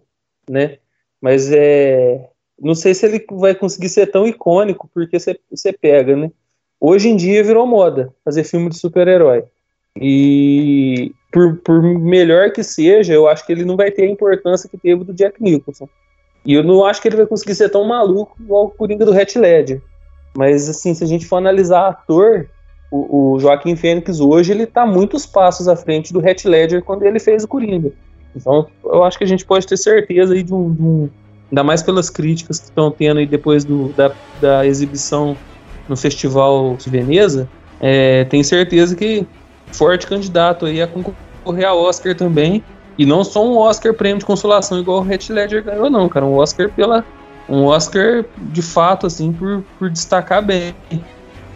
[0.48, 0.78] né?
[1.20, 6.30] Mas é, não sei se ele vai conseguir ser tão icônico, porque você pega, né?
[6.80, 9.44] Hoje em dia virou moda fazer filme de super-herói.
[9.94, 14.68] E por, por melhor que seja, eu acho que ele não vai ter a importância
[14.68, 15.88] que teve do Jack Nicholson.
[16.44, 19.14] E eu não acho que ele vai conseguir ser tão maluco igual o Coringa do
[19.14, 19.82] Heath Ledger.
[20.36, 22.48] Mas, assim, se a gente for analisar ator,
[22.90, 27.02] o, o Joaquim Fênix hoje, ele tá muitos passos à frente do Heath Ledger quando
[27.02, 27.92] ele fez o Coringa.
[28.34, 31.10] Então, eu acho que a gente pode ter certeza aí de um, de um
[31.50, 35.36] ainda mais pelas críticas que estão tendo aí depois do, da, da exibição
[35.88, 37.48] no Festival de Veneza,
[37.80, 39.26] é, tenho certeza que
[39.72, 42.62] forte candidato aí a concorrer a Oscar também.
[43.00, 46.26] E não só um Oscar prêmio de consolação igual o Heath Ledger ganhou, não, cara.
[46.26, 47.02] Um Oscar pela.
[47.48, 50.74] Um Oscar de fato, assim, por, por destacar bem.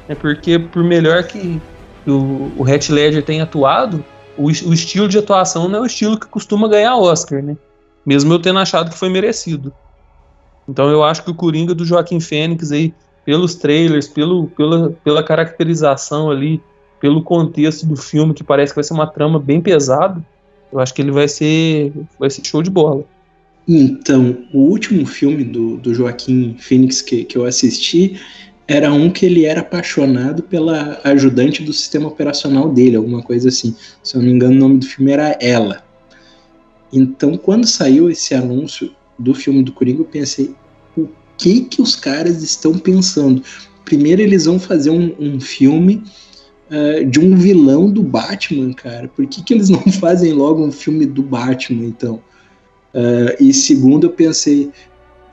[0.09, 1.61] É porque, por melhor que
[2.07, 4.03] o, o Heath Ledger tenha atuado,
[4.39, 7.59] o, o estilo de atuação não é o estilo que costuma ganhar Oscar, né?
[8.07, 9.71] Mesmo eu tendo achado que foi merecido.
[10.67, 15.23] Então eu acho que o Coringa do Joaquim Fênix aí, pelos trailers, pelo, pela, pela
[15.23, 16.63] caracterização ali,
[16.99, 20.25] pelo contexto do filme, que parece que vai ser uma trama bem pesada,
[20.75, 23.05] eu acho que ele vai ser, vai ser show de bola.
[23.67, 28.21] Então, o último filme do, do Joaquim Phoenix que, que eu assisti
[28.67, 33.75] era um que ele era apaixonado pela ajudante do sistema operacional dele, alguma coisa assim.
[34.03, 35.85] Se eu não me engano, o nome do filme era Ela.
[36.93, 40.55] Então, quando saiu esse anúncio do filme do Coringa, eu pensei,
[40.97, 41.09] o
[41.39, 43.43] que que os caras estão pensando?
[43.85, 46.03] Primeiro eles vão fazer um, um filme
[46.70, 49.09] uh, de um vilão do Batman, cara.
[49.09, 52.22] Por que, que eles não fazem logo um filme do Batman, então?
[52.94, 54.71] Uh, e segundo, eu pensei,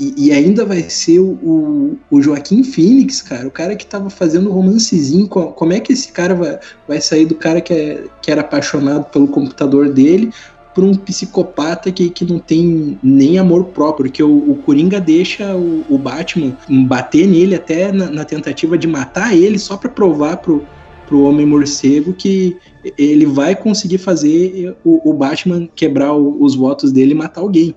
[0.02, 4.52] e, e ainda vai ser o, o, Joaquim Phoenix, cara, o cara que tava fazendo
[4.52, 5.28] romancezinho.
[5.28, 9.06] Como é que esse cara vai, vai sair do cara que, é, que era apaixonado
[9.12, 10.32] pelo computador dele
[10.74, 15.56] para um psicopata que, que não tem nem amor próprio, porque o, o Coringa deixa
[15.56, 16.58] o, o, Batman
[16.88, 20.66] bater nele até na, na, tentativa de matar ele só para provar pro,
[21.12, 22.56] pro Homem Morcego que
[22.98, 27.76] ele vai conseguir fazer o, o Batman quebrar o, os votos dele e matar alguém.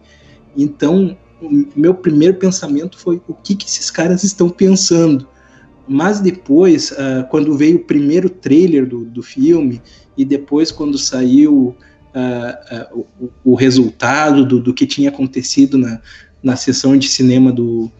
[0.56, 1.18] Então,
[1.74, 5.26] meu primeiro pensamento foi o que, que esses caras estão pensando.
[5.88, 9.82] Mas depois, uh, quando veio o primeiro trailer do, do filme,
[10.16, 11.74] e depois quando saiu
[12.14, 16.00] uh, uh, o, o, resultado do, do, que tinha acontecido na,
[16.40, 17.90] na sessão de cinema do,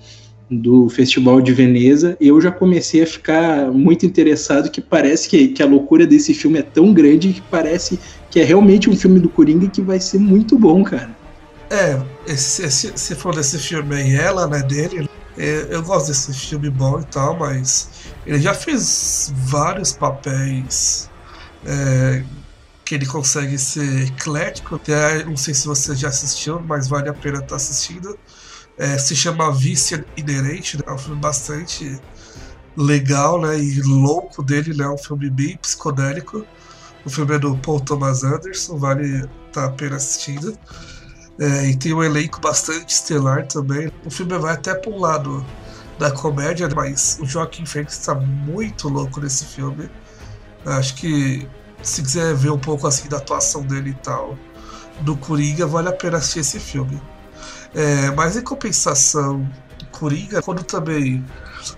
[0.51, 5.62] do Festival de Veneza, eu já comecei a ficar muito interessado que parece que, que
[5.62, 7.99] a loucura desse filme é tão grande que parece
[8.30, 11.11] que é realmente um filme do Coringa que vai ser muito bom, cara.
[11.70, 16.32] É, esse, esse, se for desse filme aí, ela, né, dele, é, eu gosto desse
[16.32, 17.88] filme bom e tal, mas
[18.26, 21.11] ele já fez vários papéis
[21.64, 22.22] é,
[22.84, 24.76] que ele consegue ser eclético.
[24.76, 28.16] Até, não sei se você já assistiu, mas vale a pena estar tá assistindo.
[28.77, 30.83] É, se chama Vício Inerente, né?
[30.87, 32.01] é um filme bastante
[32.77, 34.89] legal né, e louco dele, né?
[34.89, 36.45] um filme bem psicodélico.
[37.05, 40.57] O filme é do Paul Thomas Anderson, vale estar tá a pena assistindo.
[41.39, 43.93] É, e tem um elenco bastante estelar também.
[44.05, 45.45] O filme vai até para um lado
[45.99, 49.89] da comédia, mas o Joaquim Fênix está muito louco nesse filme.
[50.64, 51.47] Acho que
[51.83, 54.39] se quiser ver um pouco assim da atuação dele e tal,
[55.03, 57.01] do Coringa, vale a pena assistir esse filme.
[57.75, 59.49] É, mas em compensação,
[59.91, 61.25] Coringa, quando também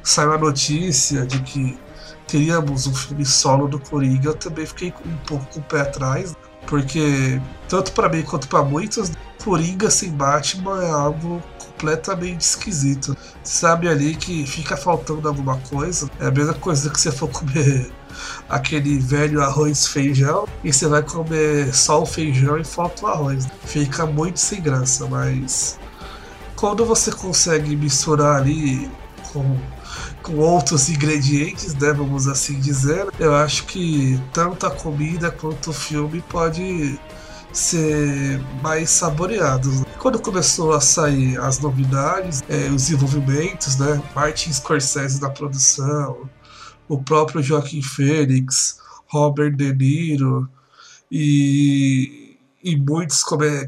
[0.02, 1.78] saiu a notícia de que
[2.26, 6.34] teríamos um filme solo do Coringa, eu também fiquei um pouco com o pé atrás,
[6.66, 13.16] porque tanto para mim quanto para muitos, Coringa sem Batman é algo completamente esquisito.
[13.44, 16.10] Sabe ali que fica faltando alguma coisa.
[16.18, 17.90] É a mesma coisa que você for comer
[18.48, 23.46] aquele velho arroz feijão e você vai comer só o feijão e falta o arroz.
[23.64, 25.78] Fica muito sem graça, mas
[26.56, 28.90] quando você consegue misturar ali
[29.32, 29.58] com,
[30.22, 35.72] com outros ingredientes, né, vamos assim dizer, eu acho que tanto a comida quanto o
[35.72, 36.98] filme pode
[37.52, 39.82] ser mais saboreados.
[39.98, 46.28] Quando começou a sair as novidades, é, os desenvolvimentos, né, Martin Scorsese da produção,
[46.88, 50.48] o próprio Joaquim Fênix, Robert De Niro
[51.10, 52.25] e
[52.66, 53.22] e muitos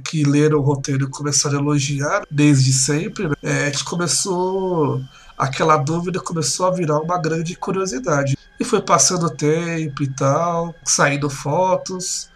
[0.05, 3.35] que leram o roteiro começaram a elogiar desde sempre, né?
[3.41, 5.01] é, a gente começou.
[5.39, 8.37] Aquela dúvida começou a virar uma grande curiosidade.
[8.59, 12.29] E foi passando o tempo e tal, saindo fotos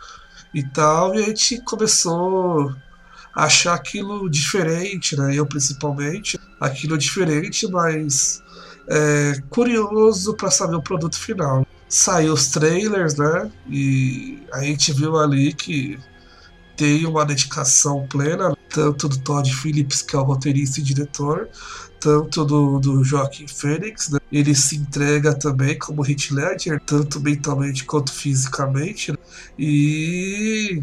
[0.55, 2.73] e tal, e a gente começou
[3.35, 5.35] a achar aquilo diferente, né?
[5.35, 8.41] Eu principalmente, aquilo diferente, mas
[8.87, 11.67] é, curioso para saber o produto final.
[11.89, 13.51] Saiu os trailers, né?
[13.69, 15.99] E a gente viu ali que
[16.77, 21.49] tem uma dedicação plena, tanto do Todd Phillips, que é o roteirista e diretor,
[22.01, 24.19] tanto do, do Joaquim Phoenix, né?
[24.31, 29.19] ele se entrega também como Heath Ledger, tanto mentalmente quanto fisicamente, né?
[29.59, 30.83] e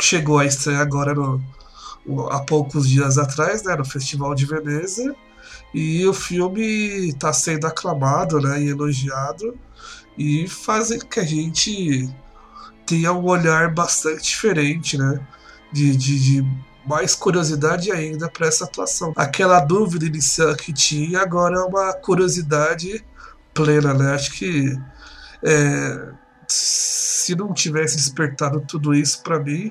[0.00, 1.42] chegou a estreia agora no,
[2.30, 5.14] há poucos dias atrás, né, no Festival de Veneza,
[5.74, 9.58] e o filme está sendo aclamado né, e elogiado,
[10.16, 12.08] e faz que a gente
[12.88, 15.20] tenha um olhar bastante diferente, né?
[15.70, 16.46] De, de, de
[16.86, 19.12] mais curiosidade ainda para essa atuação.
[19.14, 23.04] Aquela dúvida inicial que tinha, agora é uma curiosidade
[23.52, 24.14] plena, né?
[24.14, 24.74] Acho que
[25.44, 26.08] é,
[26.46, 29.70] se não tivesse despertado tudo isso para mim,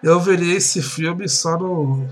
[0.00, 2.06] eu veria esse filme só no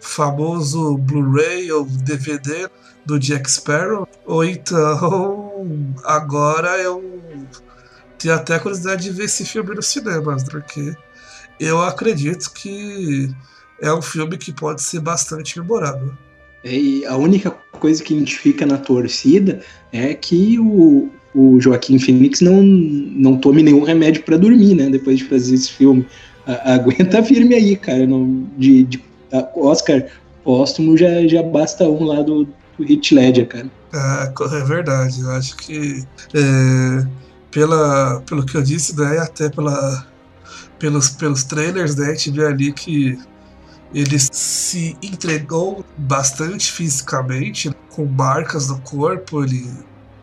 [0.00, 2.68] famoso Blu-ray ou DVD
[3.06, 7.13] do Jack Sparrow, ou então agora eu
[8.24, 10.94] tenho até curiosidade de ver esse filme nos cinemas, porque
[11.60, 13.30] eu acredito que
[13.80, 16.12] é um filme que pode ser bastante memorável.
[16.64, 19.60] É, e a única coisa que identifica na torcida
[19.92, 24.88] é que o, o Joaquim Phoenix não, não tome nenhum remédio para dormir, né?
[24.88, 26.06] Depois de fazer esse filme.
[26.46, 28.06] A, aguenta firme aí, cara.
[28.06, 29.04] Não, de, de
[29.54, 30.06] Oscar
[30.42, 32.44] póstumo já, já basta um lá do,
[32.78, 33.70] do Heath Ledger, cara.
[33.92, 35.20] Ah, é verdade.
[35.20, 36.02] Eu acho que
[36.34, 37.06] é,
[37.54, 40.04] pela, pelo que eu disse, né, até pela,
[40.76, 43.16] pelos, pelos trailers, né, a gente vê ali que
[43.94, 49.72] ele se entregou bastante fisicamente, com marcas no corpo, ele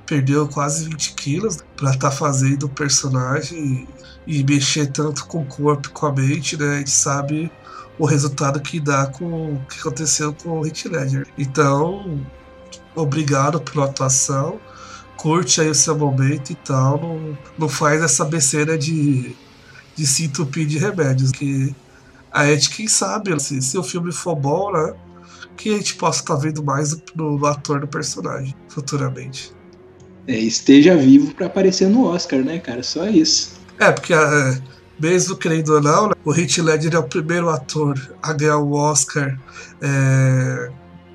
[0.06, 3.88] perdeu quase 20 quilos para estar tá fazendo o personagem
[4.28, 7.50] e, e, mexer tanto com o corpo e com a mente, né, a gente sabe
[7.98, 11.28] o resultado que dá com o que aconteceu com o Heath Ledger.
[11.38, 12.20] Então,
[12.94, 14.60] obrigado pela atuação
[15.22, 19.36] curte aí o seu momento e tal, não, não faz essa besteira de,
[19.96, 21.32] de se entupir de remédios.
[21.32, 21.76] Que
[22.32, 24.96] a gente, quem sabe, se, se o filme for bom, né?
[25.56, 29.54] Que a gente possa estar tá vendo mais no, no ator do personagem futuramente.
[30.28, 32.82] É, esteja vivo para aparecer no Oscar, né, cara?
[32.82, 33.60] Só isso.
[33.78, 34.62] É, porque é,
[35.00, 38.74] mesmo querendo ou não, né, o Heath Ledger é o primeiro ator a ganhar o
[38.74, 39.40] Oscar
[39.82, 40.72] é,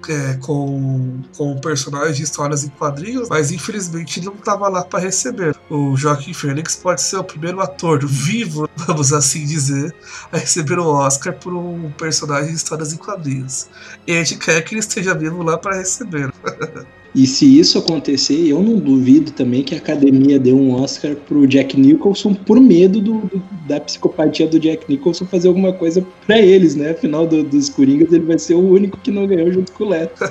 [0.09, 5.01] é, com, com personagens de histórias em quadrinhos, mas infelizmente ele não estava lá para
[5.01, 5.57] receber.
[5.71, 9.95] O Joaquim Phoenix pode ser o primeiro ator vivo, vamos assim dizer,
[10.33, 13.69] a receber o Oscar por um personagem de histórias em quadrinhos.
[14.07, 16.33] E a gente quer que ele esteja vivo lá para receber.
[17.15, 21.47] E se isso acontecer, eu não duvido também que a academia dê um Oscar pro
[21.47, 26.39] Jack Nicholson por medo do, do, da psicopatia do Jack Nicholson fazer alguma coisa para
[26.39, 26.91] eles, né?
[26.91, 29.89] Afinal do, dos Coringas, ele vai ser o único que não ganhou junto com o
[29.89, 30.23] Leto.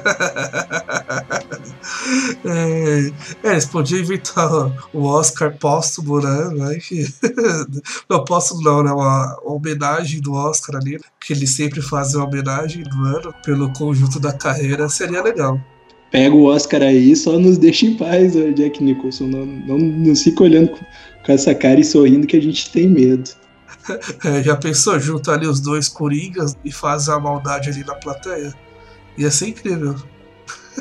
[2.45, 3.11] é,
[3.43, 6.77] é, eles podiam inventar o Oscar póstumo, né?
[6.79, 7.05] Que,
[8.09, 8.91] não, póstumo não, né?
[8.91, 13.73] Uma, uma homenagem do Oscar ali, que eles sempre fazem uma homenagem do ano pelo
[13.73, 15.59] conjunto da carreira, seria legal
[16.15, 19.25] pega o Oscar aí só nos deixa em paz, Jack Nicholson.
[19.25, 20.69] Não, não, não fica olhando
[21.25, 23.29] com essa cara e sorrindo que a gente tem medo.
[24.23, 28.53] É, já pensou junto ali os dois coringas e faz a maldade ali na plateia?
[29.17, 29.95] Ia ser incrível.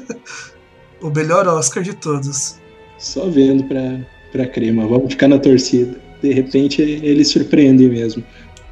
[1.03, 2.61] o melhor Oscar de todos.
[2.97, 4.87] Só vendo pra, pra crema.
[4.87, 5.99] Vamos ficar na torcida.
[6.23, 8.25] De repente eles surpreendem mesmo.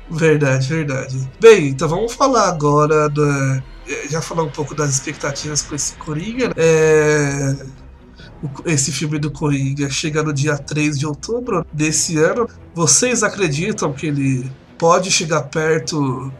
[0.09, 1.29] Verdade, verdade.
[1.41, 5.95] Bem, então vamos falar agora da, é, já falar um pouco das expectativas com esse
[5.95, 6.49] Coringa.
[6.49, 6.55] Né?
[6.57, 7.57] É,
[8.67, 12.49] esse filme do Coringa chega no dia 3 de outubro desse ano.
[12.75, 16.33] Vocês acreditam que ele pode chegar perto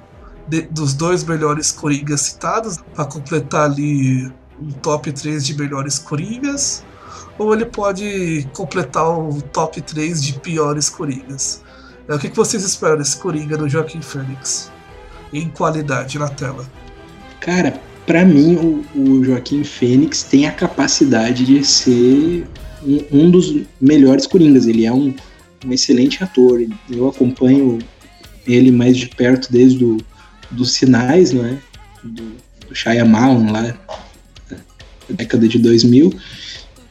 [0.49, 6.85] de, dos dois melhores Coringas citados para completar ali um top 3 de melhores Coringas?
[7.39, 11.63] Ou ele pode completar o top 3 de piores Coringas?
[12.09, 14.71] É, o que, que vocês esperam desse Coringa do Joaquim Fênix?
[15.33, 16.67] Em qualidade na tela.
[17.43, 17.75] Cara,
[18.07, 22.47] para mim o, o, Joaquim Fênix tem a capacidade de ser
[22.87, 24.69] um, um dos melhores Coringas.
[24.69, 25.13] Ele é um,
[25.67, 26.65] um, excelente ator.
[26.89, 27.81] Eu acompanho
[28.47, 29.99] ele mais de perto desde do,
[30.53, 31.59] dos sinais, não é?
[32.05, 32.23] Do,
[32.69, 33.77] do Shyamalan lá,
[34.49, 34.57] da
[35.11, 36.15] década de 2000.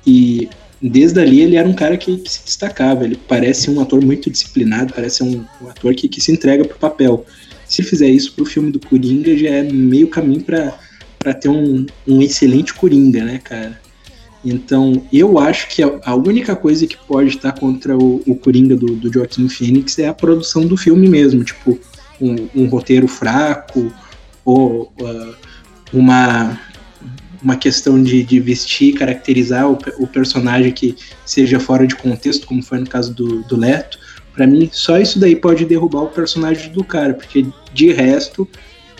[0.05, 0.49] E
[0.81, 3.05] desde ali ele era um cara que, que se destacava.
[3.05, 6.77] Ele parece um ator muito disciplinado, parece um, um ator que, que se entrega pro
[6.77, 7.25] papel
[7.71, 12.21] se fizer isso pro filme do Coringa, já é meio caminho para ter um, um
[12.21, 13.79] excelente Coringa, né, cara?
[14.43, 18.87] Então, eu acho que a, única coisa que pode estar contra o, o Coringa do,
[18.87, 21.79] do Joaquim Phoenix é a produção do filme mesmo, tipo,
[22.19, 23.93] um, um roteiro fraco,
[24.43, 25.33] ou uh,
[25.93, 26.59] uma,
[27.41, 32.61] uma questão de, de vestir, caracterizar o, o, personagem que seja fora de contexto, como
[32.61, 33.97] foi no caso do, do Leto.
[34.33, 38.47] Para mim, só isso daí pode derrubar o personagem do cara, porque de resto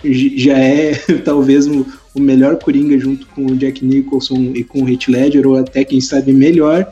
[0.04, 5.08] já é talvez o, melhor Coringa junto com o Jack Nicholson e com o Heath
[5.08, 6.86] Ledger, ou até quem sabe melhor,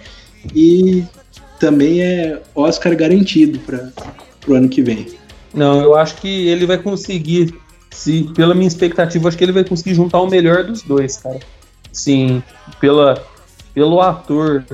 [0.55, 1.05] e
[1.59, 3.93] também é Oscar garantido para
[4.49, 5.07] o ano que vem.
[5.53, 7.55] Não, eu acho que ele vai conseguir,
[7.91, 11.41] se pela minha expectativa, acho que ele vai conseguir juntar o melhor dos dois, cara.
[11.93, 12.43] Sim,
[12.81, 13.23] pela,
[13.75, 14.65] pelo ator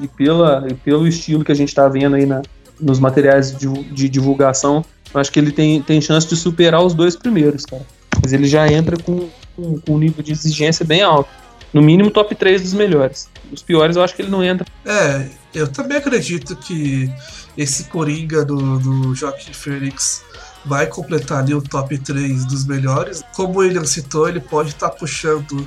[0.00, 2.40] e, pela, e pelo estilo que a gente está vendo aí na,
[2.80, 6.94] nos materiais de, de divulgação, eu acho que ele tem, tem chance de superar os
[6.94, 7.86] dois primeiros, cara.
[8.22, 11.30] Mas ele já entra com, com, com um nível de exigência bem alto.
[11.72, 13.28] No mínimo, top 3 dos melhores.
[13.52, 14.66] Os piores, eu acho que ele não entra.
[14.86, 17.10] É, eu também acredito que
[17.56, 20.24] esse Coringa do, do Joaquim Fênix
[20.64, 23.22] vai completar ali o top 3 dos melhores.
[23.34, 25.66] Como o William citou, ele pode estar tá puxando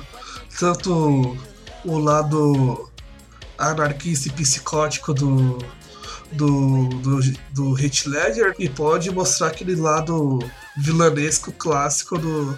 [0.58, 1.36] tanto
[1.84, 2.88] o lado
[3.58, 5.58] anarquista e psicótico do,
[6.32, 7.20] do, do,
[7.52, 10.38] do Ledger e pode mostrar aquele lado
[10.76, 12.56] vilanesco clássico do,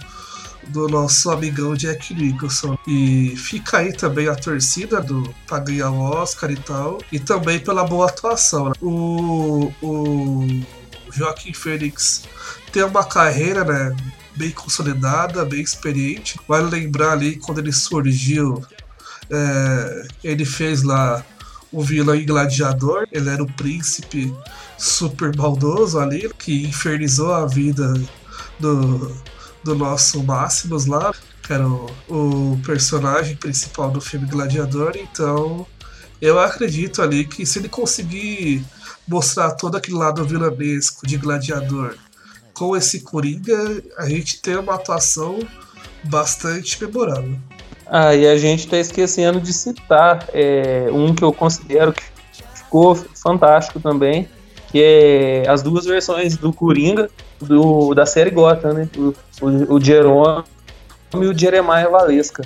[0.68, 2.78] do nosso amigão Jack Nicholson.
[2.86, 6.98] E fica aí também a torcida do pra ganhar o Oscar e tal.
[7.10, 8.66] E também pela boa atuação.
[8.66, 8.72] Né?
[8.80, 10.46] O, o
[11.12, 12.22] Joaquim Phoenix
[12.72, 13.96] tem uma carreira, né?
[14.36, 16.38] Bem consolidada, bem experiente.
[16.48, 18.64] Vale lembrar ali quando ele surgiu.
[19.30, 21.24] É, ele fez lá
[21.74, 24.32] o vilão em Gladiador, ele era o príncipe
[24.78, 27.92] super maldoso ali, que infernizou a vida
[28.60, 29.14] do,
[29.64, 31.12] do nosso Máximos lá,
[31.42, 35.66] que era o, o personagem principal do filme Gladiador, então
[36.20, 38.64] eu acredito ali que se ele conseguir
[39.06, 41.96] mostrar todo aquele lado vilanesco de Gladiador
[42.54, 45.40] com esse Coringa, a gente tem uma atuação
[46.04, 47.36] bastante memorável.
[47.86, 52.02] Ah, e a gente está esquecendo de citar é, um que eu considero que
[52.54, 54.28] ficou fantástico também,
[54.68, 57.08] que é as duas versões do Coringa
[57.40, 58.88] do, da série Gotham, né?
[58.96, 60.44] O, o, o Jerome
[61.12, 62.42] e o Jeremiah Valesca.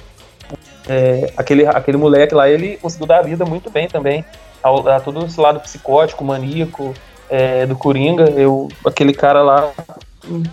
[0.88, 4.24] É, aquele, aquele moleque lá, ele conseguiu dar vida muito bem também.
[4.62, 6.94] A, todo esse lado psicótico, maníaco
[7.28, 8.24] é, do Coringa.
[8.30, 9.72] Eu, aquele cara lá,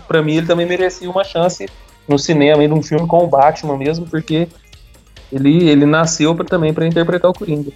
[0.06, 1.66] para mim, ele também merecia uma chance
[2.06, 4.48] no cinema, ainda um filme com o Batman mesmo, porque
[5.32, 7.72] ele, ele nasceu pra, também para interpretar o Coringa.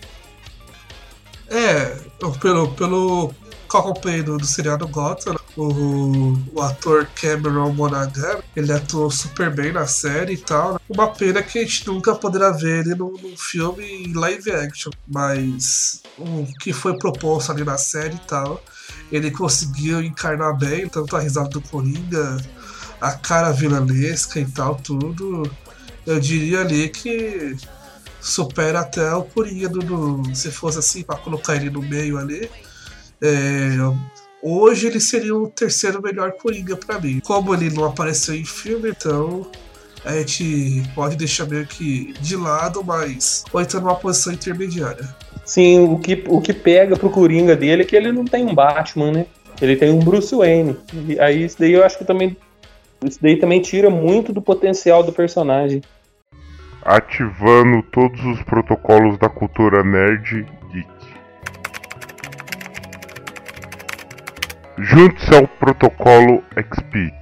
[1.48, 1.96] É,
[2.40, 3.34] pelo, pelo
[3.70, 9.86] cosplay do, do seriado Gotham, o, o ator Cameron Monaghan, ele atuou super bem na
[9.86, 10.74] série e tal.
[10.74, 10.78] Né?
[10.88, 14.90] Uma pena que a gente nunca poderá ver ele num, num filme em live action,
[15.06, 18.62] mas o que foi proposto ali na série e tal,
[19.10, 22.38] ele conseguiu encarnar bem, tanto a risada do Coringa,
[23.00, 25.48] a cara vilanesca e tal, tudo.
[26.10, 27.56] Eu diria ali que
[28.20, 32.50] supera até o Coringa do, do se fosse assim para colocar ele no meio ali.
[33.22, 33.76] É,
[34.42, 37.20] hoje ele seria o terceiro melhor Coringa para mim.
[37.20, 39.46] Como ele não apareceu em filme, então
[40.04, 45.08] a gente pode deixar meio que de lado, mas ou então numa posição intermediária.
[45.44, 48.54] Sim, o que, o que pega pro Coringa dele é que ele não tem um
[48.54, 49.26] Batman, né?
[49.62, 50.76] Ele tem um Bruce Wayne.
[51.20, 52.36] Aí isso daí eu acho que também.
[53.04, 55.82] Isso daí também tira muito do potencial do personagem.
[56.82, 60.88] Ativando todos os protocolos da cultura nerd geek.
[64.78, 67.12] Junte-se ao protocolo XP.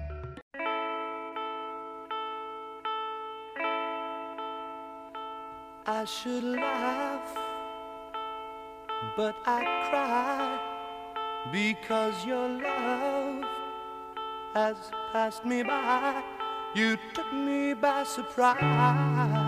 [5.90, 7.34] I should laugh,
[9.16, 10.78] but I cry
[11.50, 13.44] because your love
[14.54, 14.76] has
[15.12, 16.22] passed me by.
[16.74, 19.47] You took me by surprise.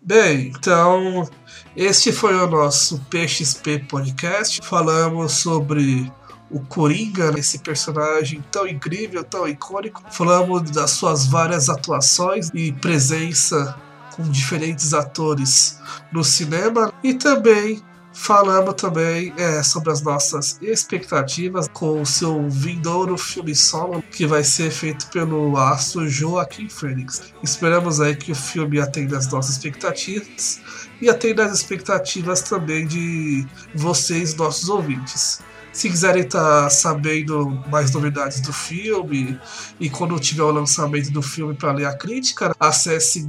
[0.00, 1.28] Bem, então
[1.74, 4.60] este foi o nosso PXP Podcast.
[4.62, 6.10] Falamos sobre
[6.50, 10.02] o Coringa, esse personagem tão incrível, tão icônico.
[10.10, 13.76] Falamos das suas várias atuações e presença
[14.14, 15.80] com diferentes atores
[16.12, 17.82] no cinema e também
[18.16, 24.42] falamos também é, sobre as nossas expectativas com o seu vindouro filme solo que vai
[24.42, 27.34] ser feito pelo astro Joaquim Phoenix.
[27.42, 30.60] Esperamos aí que o filme atenda as nossas expectativas
[31.00, 35.42] e atenda as expectativas também de vocês, nossos ouvintes.
[35.76, 39.38] Se quiserem estar tá sabendo mais novidades do filme
[39.78, 43.26] e quando tiver o lançamento do filme para ler a crítica, acesse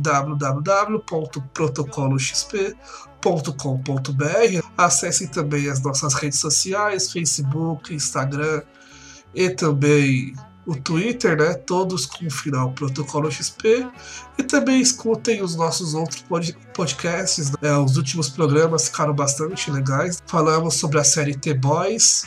[3.22, 4.68] www.protocoloxp.com.br.
[4.78, 8.61] Acesse também as nossas redes sociais, Facebook, Instagram
[9.34, 10.34] e também
[10.65, 11.53] o Twitter, né?
[11.53, 13.88] Todos com o final Protocolo XP.
[14.38, 16.26] E também escutem os nossos outros
[16.74, 17.51] podcasts.
[17.61, 17.78] Né?
[17.78, 20.22] Os últimos programas ficaram bastante legais.
[20.26, 22.26] Falamos sobre a série T-Boys,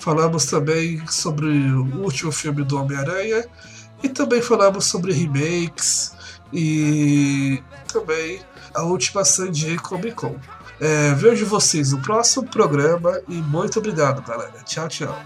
[0.00, 3.44] Falamos também sobre o último filme do Homem-Aranha
[4.02, 6.12] e também falamos sobre remakes
[6.52, 8.40] e também
[8.74, 10.36] a última San Diego Comic Con.
[10.80, 14.62] É, vejo vocês no próximo programa e muito obrigado, galera.
[14.64, 15.18] Tchau, tchau.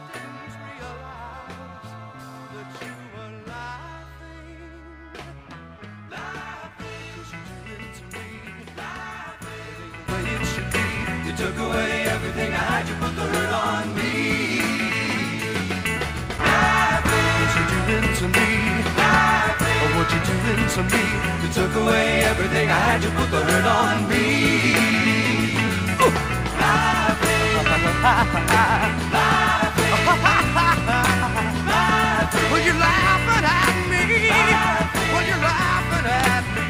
[20.44, 21.02] To me.
[21.42, 24.74] You took away everything I had, you put the hurt on me.
[32.50, 34.28] Well, you're laughing at me.
[35.12, 36.62] Well, you're laughing at me.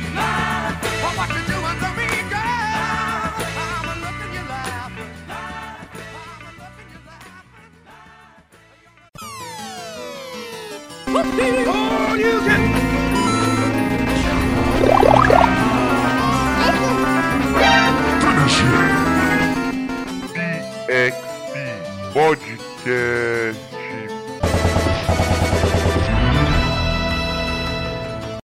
[1.02, 3.58] Well, what you doing to me, girl?
[3.58, 5.10] I'm a looking, you laughing.
[5.28, 7.74] I'm a looking, you laughing.
[11.66, 12.73] Oh, you can.
[20.94, 21.54] XP
[22.14, 23.63] Podcast.